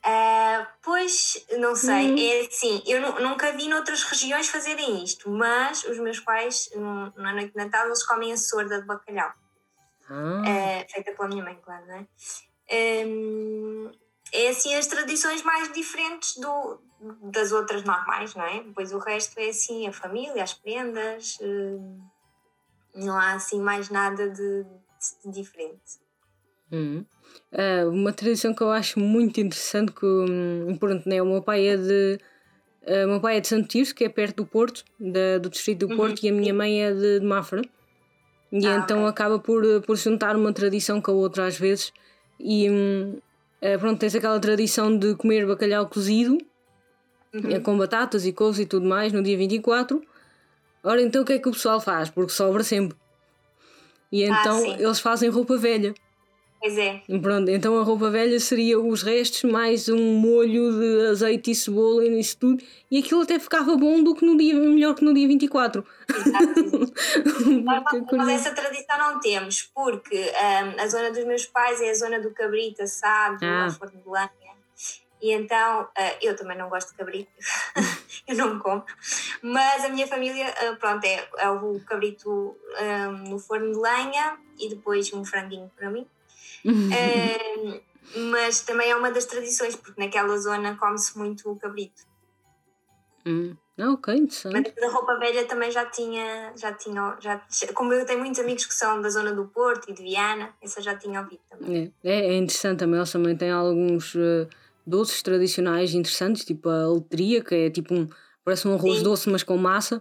[0.00, 2.16] Uh, pois, não sei, hum.
[2.18, 6.70] é assim, eu nunca vi noutras regiões fazerem isto, mas os meus pais,
[7.16, 9.30] na noite de Natal, eles comem a sorda de bacalhau.
[10.10, 12.06] Uh, feita pela minha mãe, claro, não é?
[13.06, 13.92] Um,
[14.32, 16.80] é assim as tradições mais diferentes do,
[17.30, 18.62] das outras normais, não é?
[18.62, 21.36] Depois o resto é assim, a família, as prendas...
[21.40, 22.10] Uh,
[22.94, 24.64] não há assim mais nada de,
[25.24, 26.00] de diferente.
[26.72, 27.04] Hum.
[27.52, 31.66] Uh, uma tradição que eu acho muito interessante que hum, pronto, né, o meu pai
[31.66, 32.18] é de
[32.82, 35.86] Uh, meu pai é de Santo Tirso, que é perto do Porto, da, do distrito
[35.86, 35.98] do uhum.
[35.98, 37.60] Porto, e a minha mãe é de, de Mafra.
[38.50, 39.10] E ah, então okay.
[39.10, 41.92] acaba por, por juntar uma tradição com a outra às vezes.
[42.40, 42.66] E
[43.62, 46.38] uh, pronto, tens aquela tradição de comer bacalhau cozido,
[47.34, 47.62] uhum.
[47.62, 50.02] com batatas e couves e tudo mais, no dia 24.
[50.82, 52.08] Ora, então o que é que o pessoal faz?
[52.08, 52.96] Porque sobra sempre.
[54.10, 55.94] E ah, então ah, eles fazem roupa velha.
[56.60, 57.00] Pois é.
[57.22, 62.04] Pronto, então a roupa velha seria os restos mais um molho de azeite e cebola
[62.04, 62.62] e isso tudo.
[62.90, 65.82] E aquilo até ficava bom do que no dia, melhor que no dia 24.
[66.06, 68.14] Exato.
[68.14, 72.20] Mas essa tradição não temos, porque um, a zona dos meus pais é a zona
[72.20, 73.64] do cabrito assado, ah.
[73.64, 74.28] a forno de lenha.
[75.22, 77.30] E então, uh, eu também não gosto de cabrito,
[78.26, 78.82] eu não como,
[79.42, 84.38] mas a minha família, uh, pronto, é, é o cabrito um, no forno de lenha
[84.58, 86.06] e depois um franguinho para mim.
[86.66, 87.80] Uh,
[88.32, 92.02] mas também é uma das tradições, porque naquela zona come-se muito o cabrito.
[93.26, 93.56] Hum.
[93.78, 94.74] Ah, ok, interessante.
[94.76, 97.40] Mas a roupa velha também já tinha, já tinha, já,
[97.74, 100.82] como eu tenho muitos amigos que são da zona do Porto e de Viana, essa
[100.82, 101.92] já tinha ouvido também.
[102.04, 104.46] É, é, é interessante também, eles também têm alguns uh,
[104.86, 108.06] doces tradicionais interessantes, tipo a letria, que é tipo um,
[108.44, 109.02] parece um arroz sim.
[109.02, 109.98] doce, mas com massa.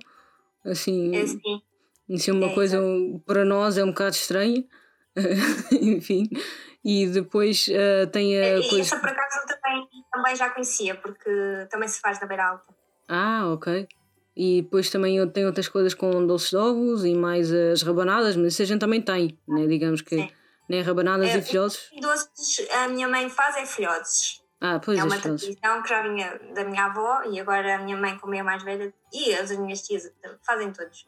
[0.66, 1.62] Assim, é, sim.
[2.10, 3.20] Isso é uma é, coisa é.
[3.26, 4.66] para nós é um bocado estranha.
[5.72, 6.30] Enfim.
[6.84, 8.60] E depois uh, tem a.
[8.60, 8.82] E coisa...
[8.82, 11.30] essa por acaso também, também já conhecia, porque
[11.70, 12.74] também se faz na beira alta.
[13.08, 13.88] Ah, ok.
[14.36, 18.54] E depois também tem outras coisas com doces de ovos e mais as rabanadas, mas
[18.54, 19.68] isso a gente também tem, né?
[19.68, 20.32] digamos que Sim.
[20.70, 20.82] né?
[20.82, 21.90] rabanadas é, e filhotes.
[22.00, 24.42] Doces a minha mãe faz é filhotes.
[24.62, 27.98] Ah, pois é uma tradição que já vinha da minha avó e agora a minha
[27.98, 30.10] mãe, como é mais velha, e as minhas tias
[30.46, 31.06] fazem todos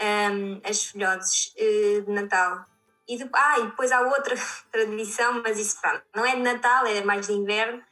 [0.00, 2.64] um, as filhotes uh, de Natal.
[3.08, 4.34] E, de, ah, e depois há outra
[4.72, 7.82] tradição, mas isso pronto, não é de Natal, é mais de inverno,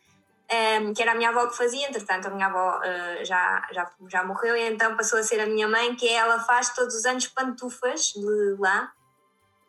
[0.81, 3.90] um, que era a minha avó que fazia, entretanto a minha avó uh, já, já,
[4.09, 6.94] já morreu, e então passou a ser a minha mãe, que é, ela faz todos
[6.94, 8.88] os anos pantufas de lã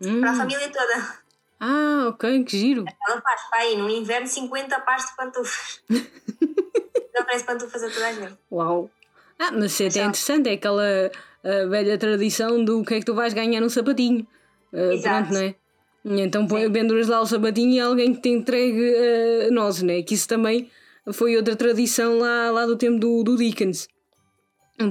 [0.01, 0.19] hum.
[0.19, 1.25] para a família toda.
[1.60, 2.84] Ah, ok, que giro.
[3.08, 5.81] Ela faz para aí no inverno 50 pares de pantufas.
[5.89, 8.38] Ela oferece pantufas a toda a gente.
[8.51, 8.89] Uau!
[9.39, 10.84] Ah, mas isso é até interessante, é aquela
[11.69, 14.27] velha tradição do que é que tu vais ganhar no sapatinho.
[14.75, 15.29] Uh, Exato.
[15.29, 15.55] Pronto, não é?
[16.23, 18.93] Então põe, venduras lá o sapatinho e alguém que te entregue
[19.49, 20.03] uh, nozes, né?
[20.03, 20.69] Que isso também
[21.13, 23.88] foi outra tradição lá, lá do tempo do, do Dickens.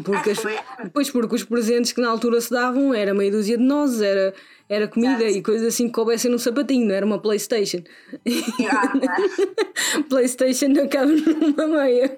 [0.03, 3.59] Porque ah, as, pois porque os presentes que na altura se davam era meia dúzia
[3.59, 4.35] de nozes, era,
[4.66, 5.38] era comida Exato.
[5.38, 7.83] e coisas assim que coubessem no sapatinho, não era uma Playstation.
[10.09, 12.16] Playstation acaba numa meia.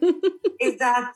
[0.61, 1.13] Exato.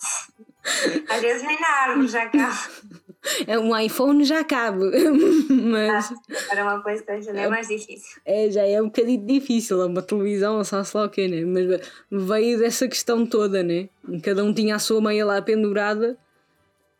[1.08, 2.58] Às vezes nem na árvore já acaba.
[3.46, 4.84] É, um iPhone já cabe,
[5.50, 6.12] mas.
[6.48, 8.20] para uma Playstation é, é mais difícil.
[8.24, 11.44] É, já é um bocadinho difícil, uma televisão, só se lá o quê, né?
[11.44, 13.88] Mas veio dessa questão toda, né?
[14.22, 16.18] Cada um tinha a sua meia lá pendurada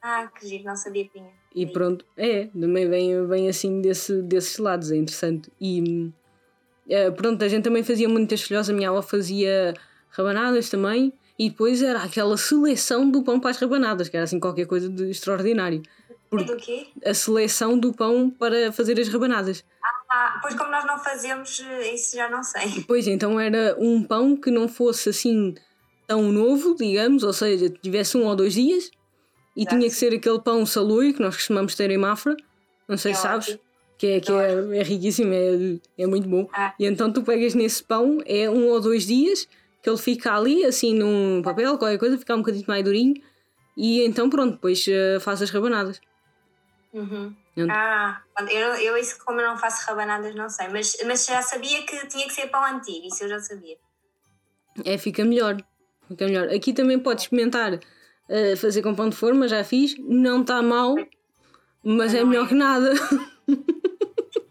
[0.03, 1.31] ah, que giro, não sabia que tinha.
[1.55, 5.53] E pronto, é, também vem, vem assim desse, desses lados, é interessante.
[5.61, 6.11] E
[6.89, 9.75] é, pronto, a gente também fazia muitas filhosas, a minha avó fazia
[10.11, 14.41] rabanadas também, e depois era aquela seleção do pão para as rabanadas, que era assim
[14.41, 15.83] qualquer coisa de extraordinário.
[16.31, 16.87] Do quê?
[17.05, 19.65] A seleção do pão para fazer as rabanadas.
[20.09, 21.61] Ah, pois como nós não fazemos,
[21.93, 22.83] isso já não sei.
[22.87, 25.55] Pois, então era um pão que não fosse assim
[26.07, 28.91] tão novo, digamos, ou seja, tivesse um ou dois dias,
[29.57, 32.37] e tinha que ser aquele pão salui que nós costumamos ter em Mafra.
[32.89, 33.49] Não sei é se sabes.
[33.49, 33.61] Ótimo.
[33.99, 36.49] Que, é, que é, é riquíssimo, é, é muito bom.
[36.53, 36.75] Ah.
[36.79, 39.47] E então tu pegas nesse pão, é um ou dois dias,
[39.83, 43.15] que ele fica ali, assim, num papel, qualquer coisa, fica um bocadinho mais durinho.
[43.77, 46.01] E então pronto, depois uh, faz as rabanadas.
[46.93, 47.35] Uhum.
[47.71, 51.85] Ah, eu, eu isso como eu não faço rabanadas não sei, mas, mas já sabia
[51.85, 53.77] que tinha que ser pão antigo, isso eu já sabia.
[54.85, 55.57] É, fica melhor.
[56.09, 56.49] Fica melhor.
[56.49, 60.97] Aqui também podes experimentar uh, fazer com pão de forma, já fiz, não está mal,
[61.85, 62.93] mas é melhor que nada.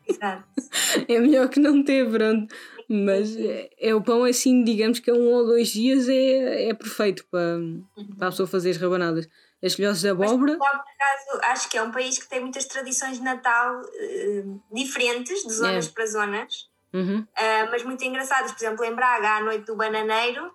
[0.08, 0.43] Exato.
[1.08, 2.54] é melhor que não ter, pronto.
[2.88, 6.73] Mas é, é, o pão assim, digamos que é um ou dois dias é, é
[6.73, 7.86] perfeito para, uhum.
[8.17, 9.28] para a pessoa fazer as rabanadas.
[9.63, 10.57] As filhotes de abóbora.
[10.57, 14.63] Mas, por acaso, acho que é um país que tem muitas tradições de Natal uh,
[14.71, 15.91] diferentes, de zonas é.
[15.91, 17.19] para zonas, uhum.
[17.19, 18.51] uh, mas muito engraçadas.
[18.53, 20.53] Por exemplo, em Braga, à noite do bananeiro.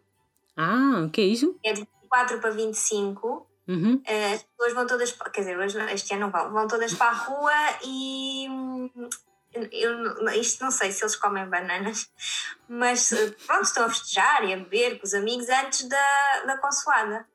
[0.56, 1.58] Ah, o que é isso?
[1.62, 3.46] É de 24 para 25.
[3.68, 3.94] Uhum.
[3.96, 7.10] Uh, as pessoas vão todas, quer dizer, hoje, este ano não vão, vão todas para
[7.10, 8.46] a rua e
[9.70, 12.10] eu, isto não sei se eles comem bananas,
[12.68, 13.10] mas
[13.46, 17.26] pronto, estão a festejar e a beber com os amigos antes da, da consoada.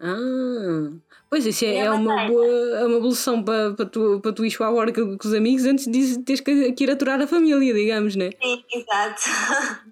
[0.00, 0.90] Ah,
[1.30, 4.56] Pois isso é, é uma boa é uma evolução para, para, tu, para tu ires
[4.56, 7.74] para a hora com, os amigos antes de teres que, que ir aturar a família,
[7.74, 8.30] digamos, né?
[8.40, 9.22] Sim, exato.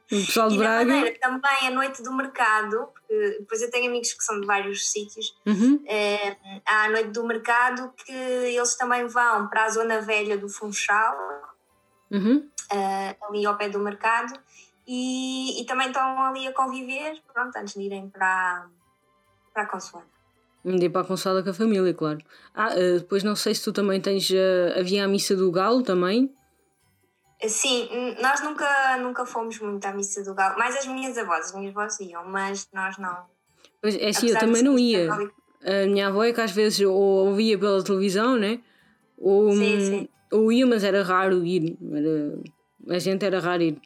[0.07, 0.95] O pessoal de Braga.
[0.95, 4.89] Madeira, também a noite do mercado, porque depois eu tenho amigos que são de vários
[4.91, 5.83] sítios, Uhum.
[5.87, 10.49] é, há a noite do mercado que eles também vão para a zona velha do
[10.49, 11.17] Funchal,
[12.11, 12.47] Uhum.
[12.71, 14.33] eh, ali ao pé do mercado,
[14.87, 18.67] e, e também estão ali a conviver, pronto, antes de irem para,
[19.53, 20.07] para a Consoada.
[20.65, 22.21] Um dia para a consoada com a família, claro.
[22.55, 24.31] Ah, eh, depois não sei se tu também tens.
[24.31, 26.33] eh, havia a missa do Galo também.
[27.49, 27.89] Sim,
[28.23, 31.77] nós nunca, nunca fomos muito à missa do Galo, mais as minhas avós, as minhas
[31.77, 33.25] avós iam, mas nós não.
[33.81, 35.09] Pois, é assim, eu de também não ia.
[35.65, 36.95] A minha avó é que às vezes ou
[37.27, 38.61] ouvia pela televisão, né?
[39.19, 40.09] Ou, Sim, hum, sim.
[40.33, 41.77] ou ia, mas era raro ir.
[41.93, 43.81] Era, a gente era raro ir,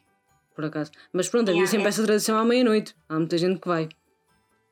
[0.55, 0.91] por acaso.
[1.11, 1.89] Mas pronto, havia Yeah, sempre é.
[1.89, 2.95] essa tradição à meia-noite.
[3.09, 3.89] Há muita gente que vai,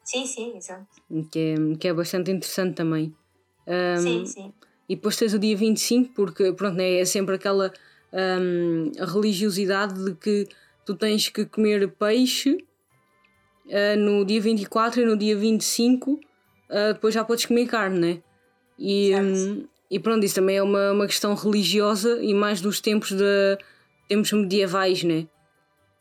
[0.06, 0.86] Sim, sim, exato.
[1.32, 3.14] que é, que é bastante interessante também.
[3.68, 4.54] Hum, Sim, sim.
[4.88, 7.74] E depois tens o dia 25, porque pronto, né, é sempre aquela
[8.14, 10.48] hum, religiosidade de que
[10.86, 12.64] tu tens que comer peixe
[13.72, 16.20] ah, no dia 24 e no dia 25
[16.70, 18.22] ah, depois já podes comer carne, né?
[18.78, 23.12] E, hum, e pronto, isso também é uma, uma questão religiosa e mais dos tempos,
[23.12, 23.58] de,
[24.08, 25.28] tempos medievais, né?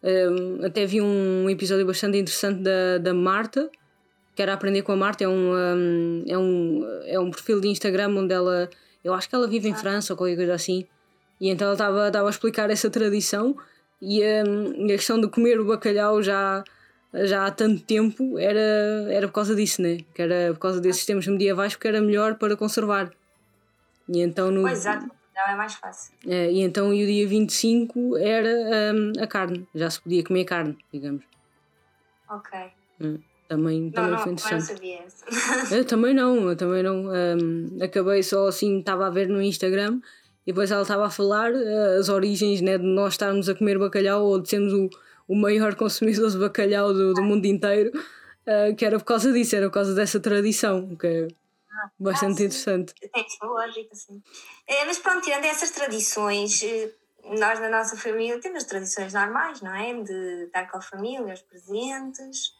[0.02, 3.70] Hum, até vi um episódio bastante interessante da, da Marta,
[4.34, 7.68] que era aprender com a Marta, é um, hum, é, um, é um perfil de
[7.68, 8.68] Instagram onde ela,
[9.02, 9.76] eu acho que ela vive em Ah.
[9.76, 10.86] França ou qualquer coisa assim,
[11.40, 13.56] e então ela estava estava a explicar essa tradição
[14.02, 16.62] e hum, a questão de comer o bacalhau já,
[17.12, 18.60] já há tanto tempo era,
[19.10, 19.98] era por causa disso, né?
[20.14, 23.10] Que era por causa desses tempos medievais, porque era melhor para conservar.
[24.08, 26.12] E então no, Pois, exato, já é mais fácil.
[26.26, 30.44] é, e então e o dia 25 era hum, a carne, já se podia comer
[30.44, 31.24] carne, digamos.
[32.28, 32.50] Ok.
[33.54, 34.64] Também, Não, também não, foi interessante.
[34.64, 35.74] sabia essa.
[35.74, 37.06] Eu também não, eu também não.
[37.06, 40.00] hum, acabei só assim, estava a ver no Instagram
[40.44, 43.78] e depois ela estava a falar eh, as origens né, de nós estarmos a comer
[43.78, 44.90] bacalhau ou de sermos o,
[45.28, 47.92] o maior consumidor de bacalhau do, do mundo inteiro,
[48.44, 51.28] eh, que era por causa disso, era por causa dessa tradição, que é
[51.98, 52.44] bastante sim.
[52.44, 52.92] interessante.
[53.12, 54.20] Tem sua lógica, sim.
[54.66, 56.60] É, mas pronto, tirando essas tradições,
[57.38, 59.94] nós na nossa família temos tradições normais, não é?
[60.02, 62.52] De estar com a família, os presentes.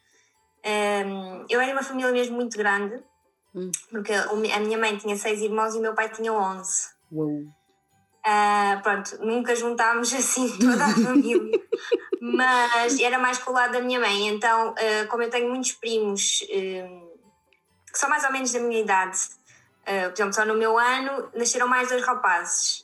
[0.65, 3.03] Ehm, eu era uma família mesmo muito grande,
[3.55, 3.71] Hum.
[3.91, 6.89] porque a minha mãe tinha seis irmãos e o meu pai tinha onze.
[7.13, 7.45] Uou.
[8.27, 11.61] Ah, pronto, nunca juntámos assim toda a família,
[12.21, 14.29] mas era mais com o lado da minha mãe.
[14.29, 17.05] Então, ah, como eu tenho muitos primos ah,
[17.93, 19.19] que são mais ou menos da minha idade,
[19.87, 22.83] ah, por exemplo, só no meu ano nasceram mais dois rapazes.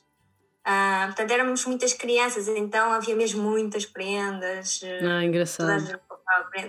[1.07, 4.83] Portanto, éramos muitas crianças, então havia mesmo muitas prendas.
[4.85, 5.67] ah, engraçado.
[5.85, 6.01] prenda,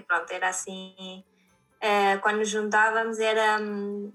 [0.08, 1.24] pronto, era assim.
[1.82, 3.60] ah, quando nos juntávamos, era.
[3.60, 4.12] hum,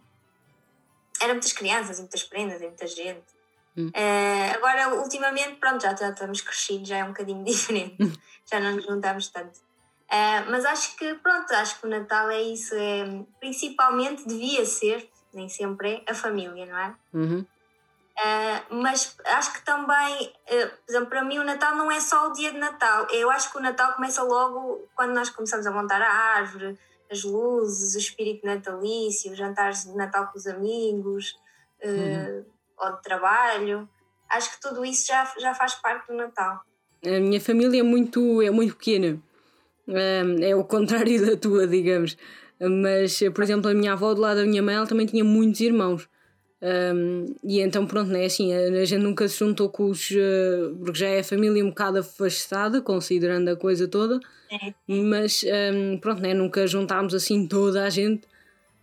[1.20, 3.24] Eram muitas crianças, e muitas prendas, e muita gente.
[3.76, 3.90] Hum.
[3.92, 7.96] Eh, agora, ultimamente, pronto, já, já estamos crescidos, já é um bocadinho diferente,
[8.50, 9.58] já não nos juntamos tanto.
[10.08, 13.04] Eh, mas acho que, pronto, acho que o Natal é isso, é,
[13.40, 16.94] principalmente devia ser, nem sempre é, a família, não é?
[17.12, 17.46] Uhum.
[18.18, 22.28] Eh, mas acho que também, eh, por exemplo, para mim o Natal não é só
[22.28, 25.70] o dia de Natal, eu acho que o Natal começa logo quando nós começamos a
[25.70, 26.78] montar a árvore,
[27.10, 31.36] as luzes, o espírito natalício, os jantares de Natal com os amigos,
[31.80, 32.42] eh,
[32.78, 33.88] ou de trabalho.
[34.30, 36.62] Acho que tudo isso já, já faz parte do Natal.
[37.04, 39.20] A minha família é muito, é muito pequena.
[40.42, 42.16] É o contrário da tua, digamos.
[42.58, 45.60] Mas, por exemplo, a minha avó do lado da minha mãe, ela também tinha muitos
[45.60, 46.08] irmãos.
[46.62, 50.10] Hum, e então, pronto, não é assim, a, gente nunca se juntou com os.
[50.10, 54.18] eh, porque já é a família um bocado afastada, considerando a coisa toda.
[54.88, 58.26] Mas, hum, pronto, né, nunca juntámos assim toda a gente.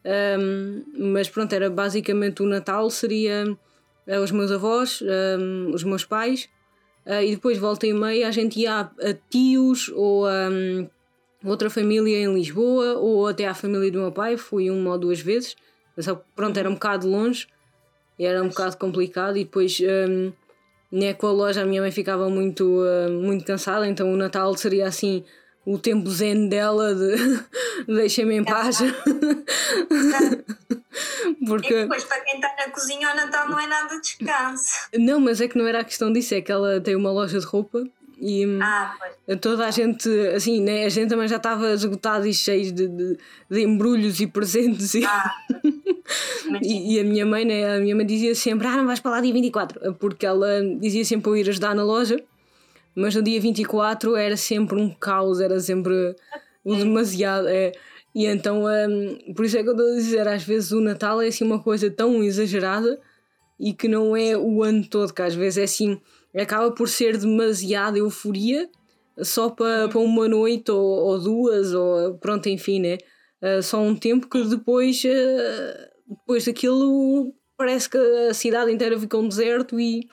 [0.05, 0.83] Hum,
[1.13, 3.45] mas, pronto, era basicamente o Natal, seria
[4.07, 5.01] eh, os meus avós,
[5.73, 6.49] os meus pais.
[7.05, 10.49] Uh, e depois, volta e meia, a gente ia a, a tios ou a
[11.43, 14.37] outra família em Lisboa ou até à família do meu pai.
[14.37, 15.55] Fui uma ou duas vezes.
[15.97, 17.47] Mas, pronto, era um bocado longe,
[18.19, 19.37] era um bocado complicado.
[19.37, 20.31] E depois, um,
[20.91, 23.87] né, com a loja, a minha mãe ficava muito, uh, muito cansada.
[23.87, 25.23] Então, o Natal seria assim
[25.65, 27.15] o tempo zen dela de
[27.87, 28.81] deixem-me em paz.
[28.81, 28.93] E
[31.47, 31.73] Porque.
[31.73, 34.89] depois, para quem está na cozinha, o Natal não é nada de descanso.
[34.93, 37.39] Não, mas é que não era a questão disso, é que ela tem uma loja
[37.39, 37.83] de roupa
[38.23, 38.45] e.
[38.47, 39.39] hum, Ah, pois.
[39.39, 40.85] Toda a gente, assim, né?
[40.85, 43.17] A gente também já estava esgotado e cheio de, de,
[43.49, 44.93] de embrulhos e presentes.
[44.95, 45.31] E, Ah,
[46.61, 47.75] e, e a minha mãe, né?
[47.77, 49.93] A minha mãe dizia sempre: Ah, não vais para lá dia 24.
[49.95, 50.47] Porque ela
[50.79, 52.17] dizia sempre para eu ir ajudar na loja.
[52.95, 56.15] Mas no dia 24 era sempre um caos, era sempre
[56.63, 57.47] o demasiado.
[57.47, 57.71] É,
[58.13, 61.19] E então, um, por isso é que eu estou a dizer, às vezes o Natal
[61.19, 62.99] é assim uma coisa tão exagerada
[63.59, 65.99] e que não é o ano todo, que às vezes é assim,
[66.41, 68.69] acaba por ser demasiada euforia
[69.21, 72.97] só para, para uma noite ou, ou, duas, ou pronto, enfim, né?
[73.41, 79.17] Uh, só um tempo que depois, uh, depois daquilo parece que a cidade inteira fica
[79.17, 80.07] um deserto e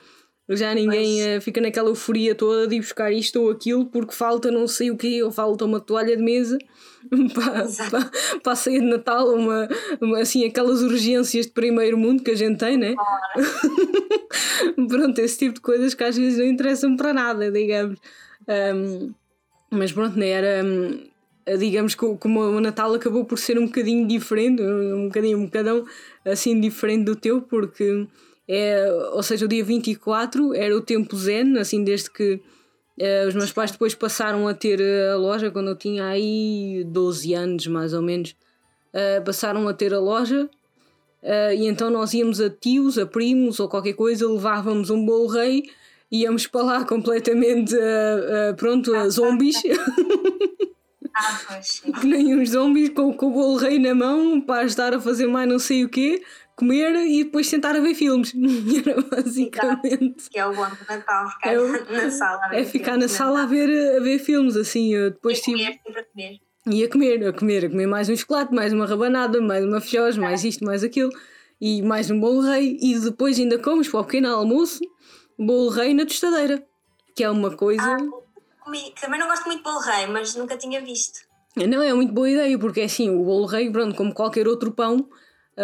[0.49, 4.51] já ninguém uh, fica naquela euforia toda de ir buscar isto ou aquilo porque falta
[4.51, 6.59] não sei o quê, ou falta uma toalha de mesa
[7.35, 8.11] para, para,
[8.43, 9.69] para a ceia de Natal, uma,
[10.01, 12.95] uma, assim, aquelas urgências de primeiro mundo que a gente tem, né?
[14.89, 17.99] pronto, esse tipo de coisas que às vezes não interessam para nada, digamos.
[18.49, 19.13] Um,
[19.71, 20.29] mas pronto, né?
[20.29, 20.63] Era.
[21.59, 25.85] digamos que como o Natal acabou por ser um bocadinho diferente, um bocadinho, um bocadão
[26.25, 28.07] assim diferente do teu, porque
[28.53, 32.41] é, ou seja, o dia 24 era o tempo zen, assim, desde que
[32.99, 34.81] uh, os meus pais depois passaram a ter
[35.11, 38.35] a loja, quando eu tinha aí 12 anos mais ou menos,
[38.95, 40.49] uh, passaram a ter a loja.
[41.23, 45.29] Uh, e então nós íamos a tios, a primos ou qualquer coisa, levávamos um bolo
[45.29, 45.65] rei,
[46.11, 47.75] íamos para lá completamente,
[48.57, 49.57] pronto, a zombies.
[51.13, 54.95] Ah, pois que nem uns zombies com, com o bolo rei na mão para estar
[54.95, 56.23] a fazer mais não sei o quê
[56.61, 58.33] comer e depois sentar a ver filmes.
[58.87, 60.31] Era basicamente.
[60.31, 61.57] Que é o bom do Natal, ficar é
[61.91, 64.95] na sala a ver É ficar na sala a ver, a ver filmes, assim.
[64.95, 65.81] Eu depois e comer, tive...
[65.85, 66.41] sempre a comer.
[66.67, 69.81] E a comer, a comer, a comer mais um chocolate, mais uma rabanada, mais uma
[69.81, 70.21] feijós, é.
[70.21, 71.11] mais isto, mais aquilo,
[71.59, 74.81] e mais um bolo rei, e depois ainda comes para o pequeno almoço
[75.39, 76.63] bolo rei na tostadeira,
[77.17, 77.83] que é uma coisa.
[77.83, 77.97] Ah.
[79.01, 81.21] Também não gosto muito de bolo rei, mas nunca tinha visto.
[81.57, 84.71] Não, é muito boa ideia, porque é assim, o bolo rei, pronto, como qualquer outro
[84.71, 85.09] pão,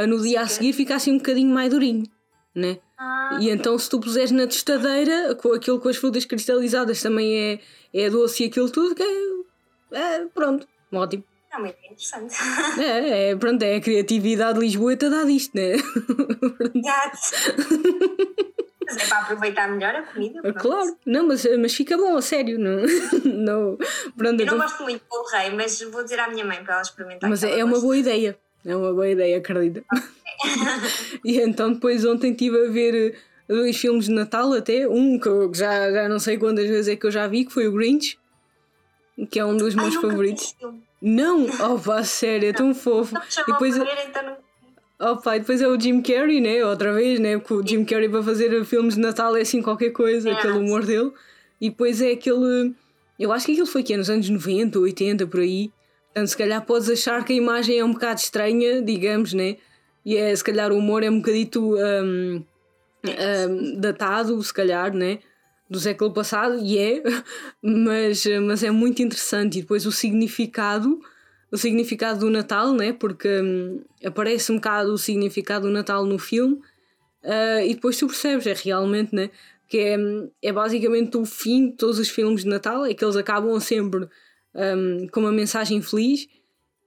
[0.04, 2.04] no dia a seguir fica assim um bocadinho mais durinho,
[2.54, 2.78] né?
[2.98, 3.38] Ah.
[3.40, 7.60] E então se tu puseres na tostadeira, com aquilo com as frutas cristalizadas também é,
[7.94, 11.24] é doce e aquilo tudo, que é, é pronto, ótimo.
[11.52, 12.34] É muito interessante.
[12.78, 15.72] É, é, pronto, é a criatividade lisboeta dá disto, né?
[16.74, 17.18] Exato.
[18.86, 20.40] Mas é para aproveitar melhor a comida.
[20.40, 20.60] Pronto.
[20.60, 22.58] Claro, não, mas, mas fica bom, a sério.
[22.58, 22.82] Não,
[23.24, 23.78] não,
[24.16, 24.62] pronto, Eu não tô...
[24.62, 27.28] gosto muito do rei, mas vou dizer à minha mãe para ela experimentar.
[27.28, 28.38] Mas é, é uma boa ideia.
[28.66, 29.84] É uma boa ideia, acredita.
[31.24, 35.28] e então depois ontem estive a ver eh, dois filmes de Natal até, um que
[35.28, 37.72] eu já, já não sei quantas vezes é que eu já vi, que foi o
[37.72, 38.18] Grinch,
[39.30, 40.54] que é um dos meus Ai, favoritos.
[41.00, 43.16] Não, opa, sério, é tão fofo.
[43.16, 44.36] E depois, ver, então
[44.98, 46.64] Opa, e depois é o Jim Carrey, né?
[46.64, 47.38] Outra vez, né?
[47.38, 50.32] Porque o Jim Carrey para fazer filmes de Natal é assim qualquer coisa, é.
[50.32, 51.12] aquele humor dele.
[51.60, 52.74] E depois é aquele.
[53.18, 55.70] Eu acho que aquilo foi que nos anos 90, 80, por aí.
[56.16, 59.58] Portanto, se calhar podes achar que a imagem é um bocado estranha, digamos, né?
[60.02, 62.42] E é, se calhar o humor é um bocadito um,
[63.04, 65.18] um, datado, se calhar, né?
[65.68, 67.02] Do século passado, e é,
[67.60, 69.58] mas, mas é muito interessante.
[69.58, 70.98] E depois o significado,
[71.52, 72.94] o significado do Natal, né?
[72.94, 76.54] Porque um, aparece um bocado o significado do Natal no filme,
[77.24, 79.28] uh, e depois tu percebes, é realmente, né?
[79.68, 79.96] Que é,
[80.48, 84.08] é basicamente o fim de todos os filmes de Natal, é que eles acabam sempre
[84.56, 86.26] um, com uma mensagem feliz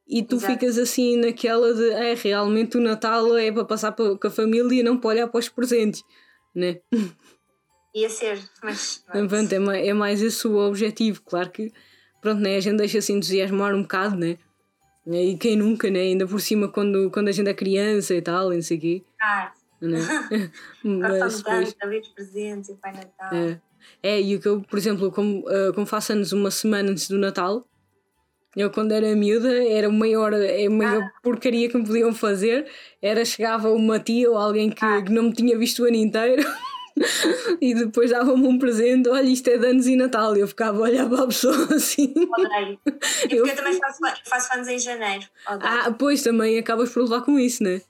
[0.08, 0.54] e tu Exato.
[0.54, 4.84] ficas assim naquela de é, realmente o Natal é para passar com a família e
[4.84, 6.04] não para olhar para os presentes,
[6.54, 6.80] né?
[7.94, 9.04] Ia ser, mas.
[9.08, 11.72] Pronto, é, mais, é mais esse o objetivo, claro que
[12.22, 12.58] pronto, né?
[12.58, 14.38] a gente deixa-se entusiasmar um bocado, né?
[15.08, 16.02] E quem nunca, né?
[16.02, 18.82] Ainda por cima quando, quando a gente é criança e tal, e não sei o
[18.82, 19.04] quê.
[19.22, 19.52] Ah,
[19.82, 20.00] né?
[20.84, 22.10] mas depois...
[22.10, 23.34] presentes e Pai Natal.
[23.34, 23.62] É.
[24.02, 27.08] É, e o que eu, por exemplo, como, uh, como faço anos uma semana antes
[27.08, 27.66] do Natal,
[28.56, 31.12] eu quando era miúda, era a maior, a maior ah.
[31.22, 32.68] porcaria que me podiam fazer,
[33.02, 35.02] era chegava uma tia ou alguém que, ah.
[35.02, 36.44] que não me tinha visto o ano inteiro
[37.62, 40.80] e depois dava-me um presente, olha isto é de anos e Natal, e eu ficava
[40.80, 42.14] a olhar para a pessoa assim.
[42.34, 42.80] Adorei.
[43.30, 45.26] E eu, eu também faço, faço anos em janeiro.
[45.46, 47.82] Ah, pois também acabas por levar com isso, né?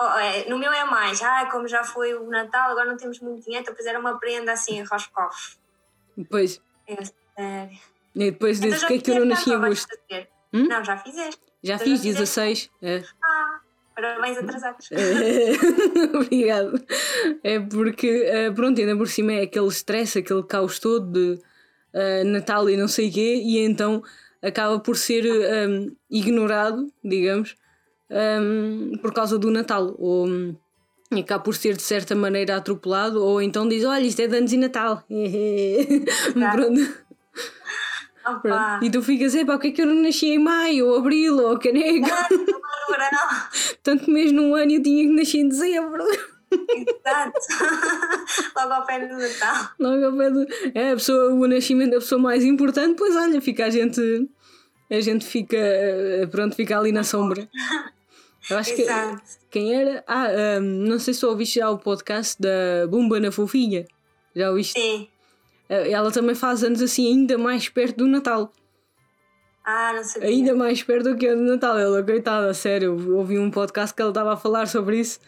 [0.00, 3.18] Oh, é, no meu é mais, ah, como já foi o Natal, agora não temos
[3.18, 5.56] muito dinheiro, então depois era uma prenda assim, Roscoff.
[6.16, 6.60] Depois.
[6.86, 7.78] É sério.
[8.14, 9.88] E depois dizes então, que é que eu não nasci em agosto.
[10.52, 10.66] Hum?
[10.68, 11.40] Não, já fizeste.
[11.62, 12.70] Já então, fiz, já 16.
[12.80, 13.02] É.
[13.22, 13.60] Ah,
[13.94, 14.88] parabéns atrasados.
[14.92, 16.14] É.
[16.16, 16.84] Obrigado.
[17.42, 21.42] É porque, eh, pronto, ainda por cima é aquele stress, aquele caos todo de
[21.94, 24.02] uh, Natal e não sei o quê, e então
[24.40, 27.56] acaba por ser um, ehm, ignorado, digamos,
[28.10, 29.94] um, por causa do Natal.
[29.98, 30.56] Ou um,
[31.18, 34.52] acaba por ser de certa maneira atropelado, ou então diz: Olha, isto é de anos
[34.52, 35.04] e Natal.
[36.34, 37.08] Pronto.
[38.42, 38.84] Pronto.
[38.84, 41.38] E tu ficas, epá, o que é que eu não nasci em maio, ou abril,
[41.38, 42.08] ou caneco?
[43.82, 46.04] Tanto mês num ano eu tinha que nascer em dezembro.
[46.50, 47.40] Exato.
[48.56, 49.70] Logo ao pé do Natal.
[49.78, 50.46] Logo ao pé do.
[50.74, 54.28] É a pessoa, o nascimento da pessoa mais importante, pois olha, fica a gente
[54.90, 57.46] a gente fica, eh, pronto, fica ali na sombra.
[58.50, 58.86] Eu acho que
[59.50, 60.04] quem era.
[60.06, 60.28] Ah,
[60.60, 63.86] um, não sei se ouviste já o podcast da Bumba na Fofinha.
[64.34, 64.80] Já ouviste?
[64.80, 65.08] Sim.
[65.68, 68.52] Eh, ela também faz anos assim, ainda mais perto do Natal.
[69.64, 70.28] Ah, não sabia.
[70.28, 71.78] Ainda mais perto do que o do Natal.
[71.78, 75.20] Ela, coitada, sério, ouvi um podcast que ela estava a falar sobre isso.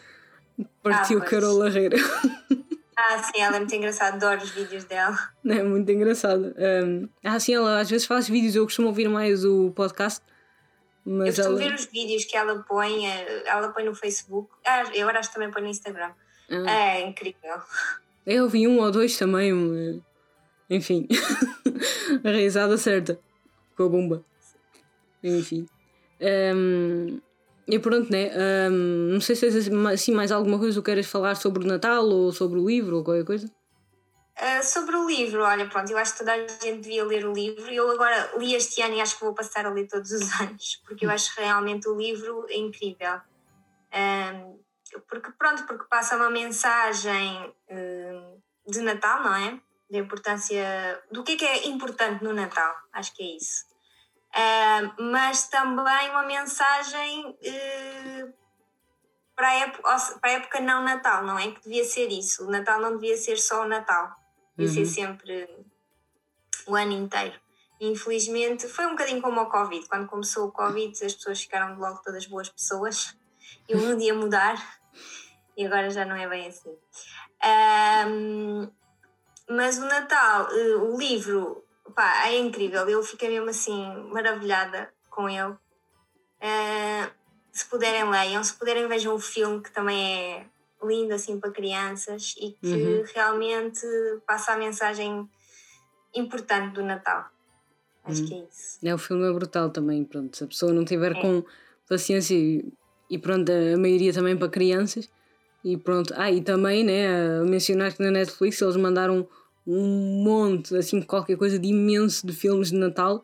[0.81, 1.97] Partiu ah, Carola Herrera.
[2.97, 5.17] Ah, sim, ela é muito engraçada, adoro os vídeos dela.
[5.47, 6.55] É muito engraçada.
[6.85, 10.21] Um, ah, sim, ela às vezes faz vídeos, eu costumo ouvir mais o podcast.
[11.05, 11.69] Mas eu costumo ela...
[11.69, 15.29] ver os vídeos que ela põe, eh, ela põe no Facebook, ah, eu agora acho
[15.29, 16.11] que também põe no Instagram.
[16.49, 16.71] Ah.
[16.71, 17.59] É incrível.
[18.25, 19.51] Eu vi um ou dois também,
[20.69, 21.07] enfim,
[22.23, 23.19] a risada certa
[23.75, 24.25] com a bomba.
[25.23, 25.67] Enfim.
[26.55, 27.19] Um,
[27.67, 28.31] e pronto, né?
[28.69, 32.05] Um, não sei se tens assim mais alguma coisa que queres falar sobre o Natal
[32.05, 33.49] ou sobre o livro ou qualquer coisa.
[34.61, 37.33] Uh, sobre o livro, olha, pronto, eu acho que toda a gente devia ler o
[37.33, 37.71] livro.
[37.71, 40.81] Eu agora li este ano e acho que vou passar a ler todos os anos,
[40.85, 43.21] porque eu acho realmente o livro incrível.
[43.93, 44.59] Um,
[45.07, 49.59] porque, pronto, porque passa uma mensagem uh, de Natal, não é?
[49.89, 51.03] Da importância.
[51.11, 53.65] do que é que é importante no Natal, acho que é isso.
[54.33, 58.33] Uh, mas também uma mensagem uh,
[59.35, 61.51] para, a época, para a época não Natal, não é?
[61.51, 62.45] Que devia ser isso.
[62.45, 64.15] O Natal não devia ser só o Natal,
[64.57, 64.85] devia uhum.
[64.85, 65.65] ser sempre
[66.67, 67.39] o ano inteiro.
[67.79, 69.87] infelizmente foi um bocadinho como o Covid.
[69.87, 73.17] Quando começou o Covid, as pessoas ficaram logo todas boas pessoas
[73.67, 74.81] e o mundo ia mudar
[75.57, 76.77] e agora já não é bem assim.
[78.07, 78.69] Um,
[79.49, 81.63] mas o Natal, eh, o livro
[81.95, 82.87] pá, é incrível.
[82.87, 85.53] Eu fiquei mesmo assim maravilhada com ele.
[86.41, 87.11] Uh,
[87.51, 88.43] se puderem, leiam.
[88.43, 90.45] Se puderem, vejam o filme, que também é
[90.83, 93.03] lindo assim para crianças e que uhum.
[93.13, 93.85] realmente
[94.25, 95.27] passa a mensagem
[96.13, 97.25] importante do Natal.
[98.03, 98.27] Acho uhum.
[98.27, 98.79] que é isso.
[98.83, 100.03] É, o filme é brutal também.
[100.03, 101.21] Pronto, se a pessoa não tiver é.
[101.21, 101.43] com
[101.87, 102.65] paciência e,
[103.09, 105.09] e pronto, a maioria também para crianças.
[105.63, 109.27] E pronto, ah, e também, né, mencionar que na Netflix eles mandaram
[109.65, 113.23] um monte, assim, qualquer coisa de imenso de filmes de Natal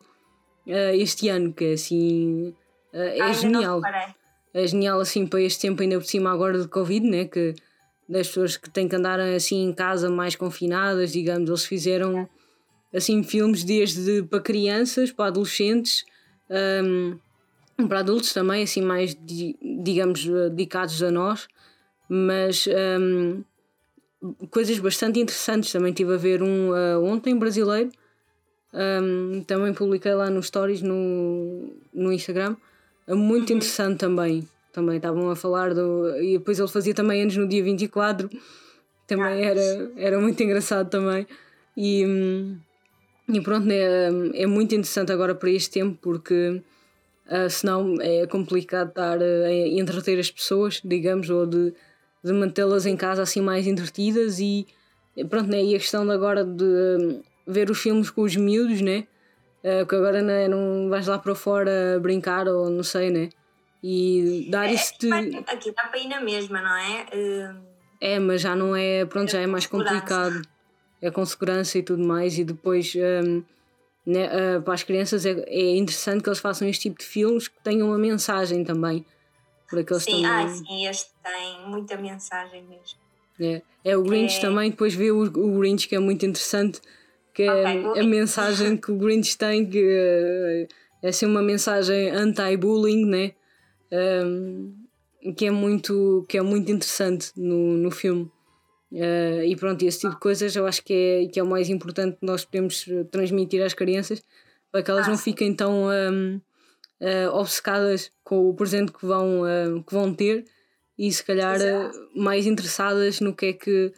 [0.68, 2.53] uh, este ano, que é assim.
[2.93, 3.82] Uh, é Ai, genial.
[4.66, 7.26] Genial, assim, para este tempo, ainda por cima agora de Covid, né?
[7.26, 7.53] Que
[8.08, 12.28] das pessoas que têm que andar assim em casa mais confinadas, digamos, eles fizeram
[12.93, 16.05] assim filmes desde para crianças, para adolescentes,
[16.49, 17.18] um,
[17.88, 19.16] para adultos também, assim, mais
[19.62, 21.47] digamos, dedicados a nós,
[22.08, 22.68] mas
[22.99, 23.43] um,
[24.49, 25.72] coisas bastante interessantes.
[25.72, 27.91] Também estive a ver um uh, ontem brasileiro.
[28.74, 32.55] Um, também publiquei lá nos stories no, no Instagram.
[33.08, 34.47] É muito interessante também.
[34.74, 36.16] Também estavam a falar do.
[36.22, 38.30] E depois ele fazia também anos no dia 24.
[39.08, 41.26] Também era, era muito engraçado também.
[41.76, 42.58] E, hum,
[43.30, 43.76] e pronto, né,
[44.34, 46.62] é muito interessante agora para este tempo porque
[47.28, 51.74] uh, senão é complicado estar a entreter as pessoas, digamos, ou de
[52.24, 54.68] de mantê-las em casa assim mais entretidas e
[55.30, 55.64] pronto, né?
[55.64, 59.08] E a questão de agora de hum, ver os filmes com os miúdos, né?
[59.64, 63.30] Uh, que agora né, não vais lá para fora brincar ou não sei, né?
[63.84, 65.12] E dar é, isso de...
[65.47, 67.05] Aqui dá para ir na mesma, não é?
[67.14, 67.68] Uh...
[67.99, 70.41] É, mas já não é, pronto, já é mais complicado.
[71.01, 72.93] É com segurança e tudo mais e depois...
[72.95, 73.43] Um,
[74.05, 77.49] né, uh, para as crianças é, é interessante que eles façam este tipo de filmes
[77.49, 79.05] que tenham uma mensagem também
[79.70, 80.30] por aqueles sim, também.
[80.30, 82.99] Ah, sim, este tem muita mensagem mesmo.
[83.39, 84.41] É, é o Grinch é...
[84.41, 86.80] também, depois vê o, o Grinch que é muito interessante,
[87.38, 90.68] que é okay, a mensagem que o Grinch tem, que é,
[91.04, 93.34] é assim uma mensagem anti-bullying, né?
[93.92, 94.74] Um,
[95.38, 98.24] que é muito que é muito interessante no, no filme.
[98.92, 101.70] Uh, e pronto, esse tipo de coisas eu acho que é, que é o mais
[101.70, 104.24] importante que nós podemos transmitir às crianças
[104.72, 106.42] para que elas ah, não fiquem tão um,
[107.02, 110.44] uh, obcecadas com o presente que vão, uh, que vão ter
[110.98, 111.60] e se calhar
[112.16, 113.94] mais interessadas no que é que,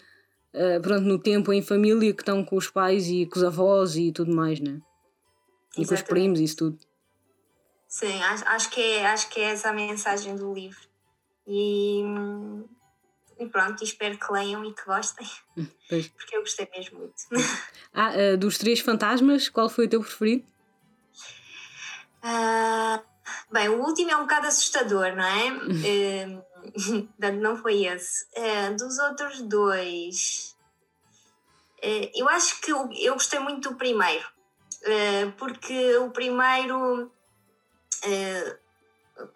[0.82, 4.12] pronto, no tempo em família que estão com os pais e com os avós e
[4.12, 4.80] tudo mais, né?
[5.78, 6.80] E com os primos e isso tudo.
[7.88, 10.80] Sim, acho, acho, que é, acho que é essa a mensagem do livro.
[11.48, 12.04] E,
[13.40, 15.28] e pronto, espero que leiam e que gostem.
[15.90, 16.08] Pois.
[16.10, 17.16] Porque eu gostei mesmo muito.
[17.92, 20.46] Ah, dos três fantasmas, qual foi o teu preferido?
[22.24, 23.02] Uh,
[23.52, 26.44] bem, o último é um bocado assustador, não é?
[27.40, 28.26] não foi esse.
[28.36, 30.56] Uh, dos outros dois,
[31.78, 34.26] uh, eu acho que eu, eu, gostei muito do primeiro,
[35.38, 37.12] porque o primeiro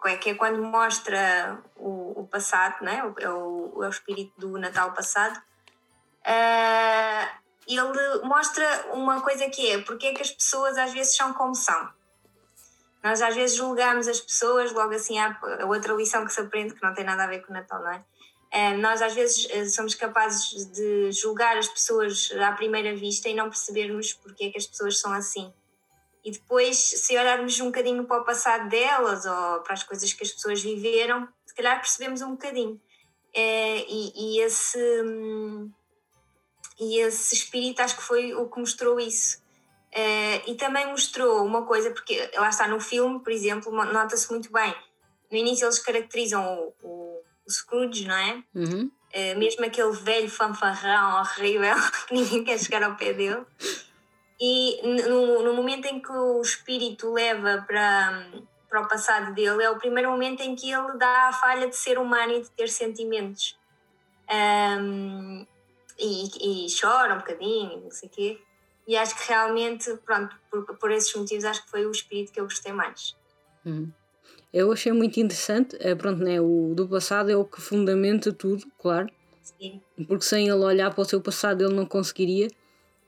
[0.06, 2.98] é que é quando mostra o, o passado, não é?
[3.24, 5.40] é, o, é o espírito do Natal passado.
[7.66, 11.54] ele mostra uma coisa que é porque é que as pessoas às vezes são como
[11.54, 11.92] são
[13.04, 16.72] Nós às vezes julgamos as pessoas, logo assim há a outra lição que se aprende
[16.72, 18.02] que não tem nada a ver com o Natal, não é?
[18.50, 23.34] Eh, nós às vezes eh, somos capazes de julgar as pessoas à primeira vista e
[23.34, 25.52] não percebermos porque é que as pessoas são assim.
[26.24, 30.22] E depois, se olharmos um bocadinho para o passado delas ou para as coisas que
[30.22, 32.80] as pessoas viveram, se calhar percebemos um bocadinho.
[33.34, 34.78] É, e, e, esse,
[36.80, 39.43] e esse espírito acho que foi o que mostrou isso.
[39.96, 44.50] É, e também mostrou uma coisa, porque lá está no filme, por exemplo, nota-se muito
[44.52, 44.74] bem.
[45.30, 48.42] No início eles caracterizam o, o, o Scrooge, não é?
[48.52, 48.90] Uhum.
[49.12, 49.36] é?
[49.36, 51.76] Mesmo aquele velho fanfarrão horrível
[52.08, 53.44] que ninguém quer chegar ao pé dele.
[54.40, 58.26] E no, no momento em que o espírito leva para,
[58.68, 61.76] para o passado dele, é o primeiro momento em que ele dá a falha de
[61.76, 63.56] ser humano e de ter sentimentos.
[64.28, 65.46] Um,
[65.96, 68.40] e, e chora um bocadinho, não sei o quê.
[68.86, 72.40] E acho que realmente, pronto, por, por esses motivos, acho que foi o espírito que
[72.40, 73.16] eu gostei mais.
[73.64, 73.90] Hum.
[74.52, 78.64] Eu achei muito interessante, é, pronto, né, o do passado é o que fundamenta tudo,
[78.78, 79.08] claro.
[79.42, 79.80] Sim.
[80.06, 82.48] Porque sem ele olhar para o seu passado ele não conseguiria.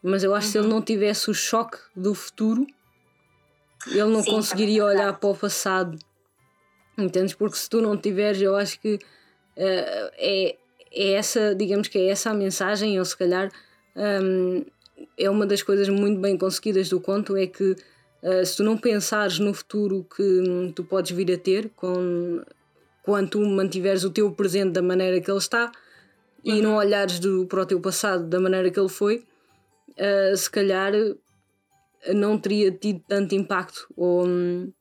[0.03, 0.75] Mas eu acho que se ele uhum.
[0.75, 2.67] não tivesse o choque do futuro,
[3.87, 5.99] ele não Sim, conseguiria olhar para o passado.
[6.99, 7.35] Entendes?
[7.35, 9.01] Porque se tu não tiveres, eu acho que uh,
[9.57, 10.57] é,
[10.93, 13.51] é essa, digamos que é essa a mensagem, ou se calhar
[13.97, 14.65] um,
[15.19, 17.73] é uma das coisas muito bem conseguidas do conto, é que
[18.23, 22.43] uh, se tu não pensares no futuro que um, tu podes vir a ter com,
[23.03, 25.73] quando tu mantiveres o teu presente da maneira que ele está
[26.45, 26.55] uhum.
[26.55, 29.25] e não olhares do, para o teu passado da maneira que ele foi,
[29.91, 30.93] uh, se calhar
[32.15, 34.73] não teria tido tanto impacto ou um,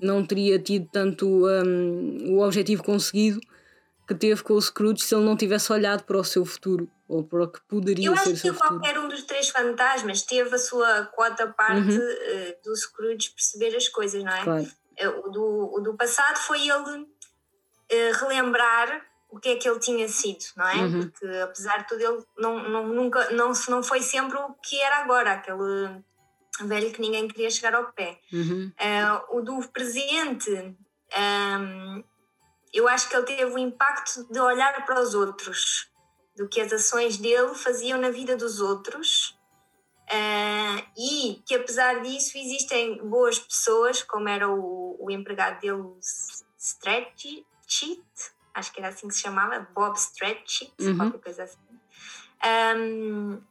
[0.00, 3.40] não teria tido tanto um, o objetivo conseguido
[4.06, 7.24] que teve com o Scrooge se ele não tivesse olhado para o seu futuro ou
[7.24, 8.74] para o que poderia Eu ser o seu futuro.
[8.74, 11.98] Eu acho que qualquer um dos três fantasmas teve a sua quota parte uhum.
[11.98, 14.42] uh, do Scrooge perceber as coisas, não é?
[14.42, 14.62] Claro.
[14.64, 19.78] Uh, o, do, o do passado foi ele uh, relembrar o que é que ele
[19.80, 20.76] tinha sido, não é?
[20.76, 21.10] Uhum.
[21.10, 24.98] Porque apesar de tudo ele não, não, nunca, não, não foi sempre o que era
[24.98, 26.02] agora, aquele
[26.64, 28.18] velho que ninguém queria chegar ao pé.
[28.32, 28.72] Uhum.
[28.80, 32.04] Uh, o do presente, um,
[32.76, 35.88] eu acho que ele teve o impacto de olhar para os outros,
[36.36, 39.34] do que as ações dele faziam na vida dos outros.
[40.08, 45.98] Uh, e que apesar disso existem boas pessoas, como era o, o empregado dele, o
[46.56, 48.04] Stretch, Cheat,
[48.54, 50.96] acho que era assim que se chamava, Bob Stretch, uhum.
[50.96, 51.58] qualquer coisa assim.
[52.44, 53.42] Um, uh,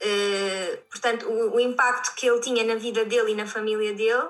[0.00, 4.28] eh, portanto, o, o, impacto que ele tinha na vida dele e na família dele,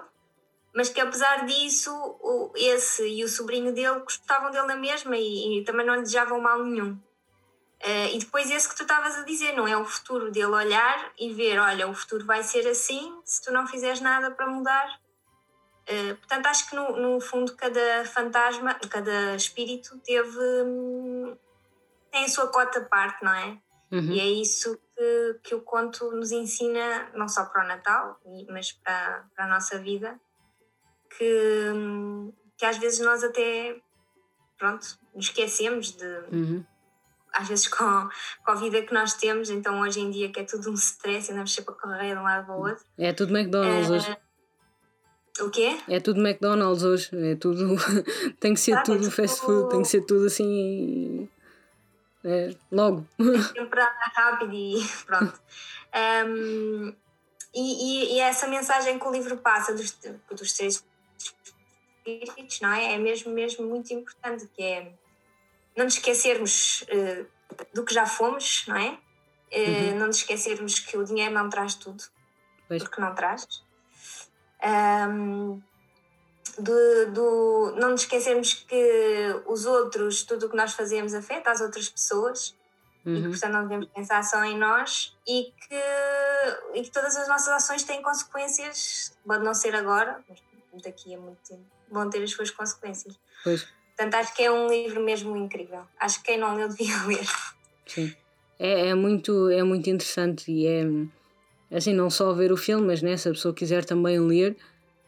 [0.74, 1.90] mas que apesar disso,
[2.20, 6.02] o, esse e o sobrinho dele gostavam dele na mesma e, e também não lhe
[6.02, 6.92] desejavam mal nenhum.
[7.82, 11.12] Uh, e depois esse que tu estavas a dizer, não é o futuro dele olhar
[11.18, 15.00] e ver, olha, o futuro vai ser assim, se tu não fizeres nada para mudar,
[15.90, 20.38] eh, portanto, acho que no, no, fundo cada fantasma, cada espírito teve.
[20.64, 21.36] Hum,
[22.12, 23.58] tem a sua cota parte, não é?
[23.90, 24.12] Uhum.
[24.12, 28.70] E é isso que, que o conto nos ensina, não só para o Natal, mas
[28.70, 30.20] para, para a nossa vida,
[31.16, 31.72] que,
[32.56, 33.76] que às vezes nós até,
[34.58, 36.06] pronto, nos esquecemos de.
[36.32, 36.64] Uhum.
[37.32, 38.08] Às vezes com,
[38.44, 41.30] com a vida que nós temos, então hoje em dia que é tudo um stress,
[41.30, 42.84] andamos sempre a correr de um lado para o outro.
[42.98, 44.16] É tudo McDonald's uh, hoje.
[45.40, 45.78] O quê?
[45.88, 47.11] É tudo McDonald's hoje.
[47.12, 47.76] É tudo.
[48.40, 51.28] tem que ser ah, tudo fast food, tem que ser tudo assim.
[52.24, 53.06] É, logo.
[53.54, 55.40] Temperado rápido e pronto.
[56.26, 56.94] Um,
[57.54, 59.96] e, e, e, essa mensagem que o livro passa dos,
[60.30, 60.84] dos três
[62.09, 62.94] espíritos, não é?
[62.94, 64.92] É mesmo, mesmo muito importante, que é
[65.76, 67.26] não nos esquecermos uh,
[67.72, 68.98] do que já fomos, não é?
[69.53, 69.98] Uh, uhum.
[69.98, 72.03] Não nos esquecermos que o dinheiro não traz tudo,
[72.68, 72.82] pois.
[72.82, 73.46] porque não traz
[74.62, 75.61] um,
[76.59, 81.61] do, do, não nos esquecermos que os outros, tudo o que nós fazemos afeta as
[81.61, 82.55] outras pessoas
[83.05, 83.16] uhum.
[83.16, 87.28] e que, portanto, não devemos pensar só em nós e que, e que todas as
[87.28, 90.22] nossas ações têm consequências, pode não ser agora,
[90.72, 93.18] mas daqui a muito tempo, vão ter as suas consequências.
[93.43, 93.66] Pois.
[93.97, 95.82] Portanto, acho que é um livro mesmo incrível.
[95.99, 97.26] Acho que quem não leu devia ler.
[97.86, 98.14] Sim.
[98.59, 100.84] É, é, muito, é muito interessante e é
[101.76, 104.57] assim, não só ver o filme, mas né, se a pessoa quiser também ler,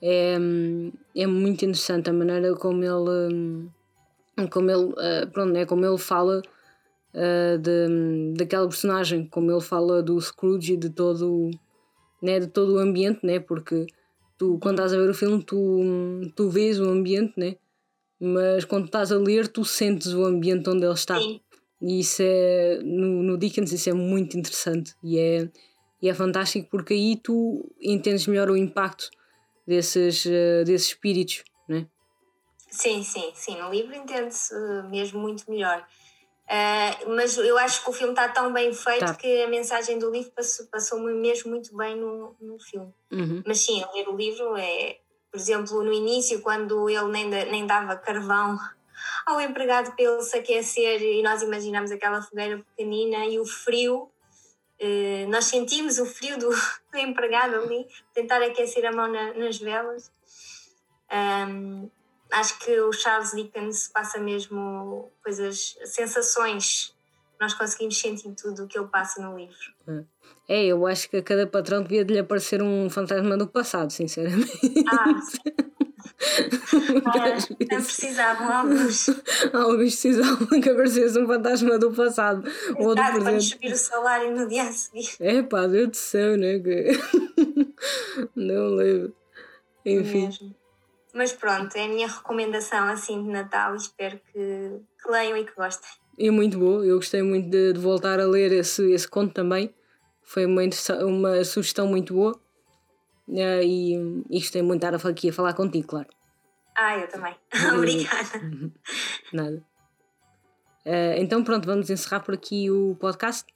[0.01, 0.37] é,
[1.15, 3.69] é muito interessante a maneira como ele,
[4.51, 6.43] como ele, eh, pronto, né, como ele fala
[7.15, 11.51] uh, de, daquela personagem, como ele fala do Scrooge e de todo,
[12.23, 13.87] né, de todo o ambiente, né, porque
[14.37, 17.57] tu, quando estás a ver o filme, tu, tu vês o ambiente, né,
[18.21, 21.19] mas quando estás a ler, tu sentes o ambiente onde ele está.
[21.19, 21.41] Sim.
[21.81, 25.49] E isso é, no, no Dickens, isso é muito interessante e é
[26.03, 29.09] e é fantástico porque aí tu entendes melhor o impacto
[29.65, 31.87] desses, uh, desses espíritos, não é?
[32.69, 33.57] Sim, sim, sim.
[33.61, 34.53] No livro entende-se
[34.91, 35.87] mesmo muito melhor.
[36.53, 39.15] Uh, mas eu acho que o filme está tão bem feito tá.
[39.15, 42.93] que a mensagem do livro passou, passou mesmo muito bem no, no filme.
[43.11, 43.43] Uhum.
[43.47, 44.99] Mas sim, ler o livro é,
[45.31, 48.59] por exemplo, no início, quando ele nem, nem dava carvão
[49.25, 54.11] ao empregado para ele se aquecer e nós imaginamos aquela fogueira pequenina e o frio.
[54.79, 56.51] Uh, nós sentimos o frio do,
[56.93, 60.13] do empregado ali, tentar aquecer a mão na, nas velas.
[61.11, 61.89] Um,
[62.33, 66.95] acho que o Charles Dickens passa mesmo coisas, sensações.
[67.41, 70.07] Nós conseguimos sentir tudo o que ele passa no livro.
[70.49, 74.85] É, eu acho que a cada patrão devia lhe aparecer um fantasma do passado, sinceramente.
[74.89, 75.05] Ah,
[77.71, 79.09] não precisavam alguns.
[79.53, 82.47] alguns precisavam que aparecesse um fantasma do passado.
[82.47, 83.23] Exato, ou do presente.
[83.23, 85.09] para subir o salário no dia a seguir.
[85.19, 86.63] É pá, Deus do céu, né?
[88.37, 89.13] não lembro.
[89.85, 90.27] Enfim.
[90.27, 90.62] Mesmo.
[91.15, 93.75] Mas pronto, é a minha recomendação assim de Natal.
[93.75, 95.89] Espero que, que leiam e que gostem.
[96.19, 99.75] É muito boa, eu gostei muito de, de, voltar a ler esse, esse conto também.
[100.23, 100.63] Foi uma,
[101.05, 102.39] uma sugestão muito boa.
[103.29, 103.95] Uh, e,
[104.31, 106.09] e gostei muito de estar aqui a falar contigo, claro.
[106.77, 107.35] Ah, eu também.
[107.77, 108.73] Obrigada.
[109.33, 109.65] Nada.
[110.85, 113.47] Uh, então pronto, vamos encerrar por aqui o podcast.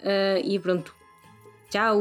[0.00, 0.94] Uh, e pronto.
[1.70, 2.00] Tchau!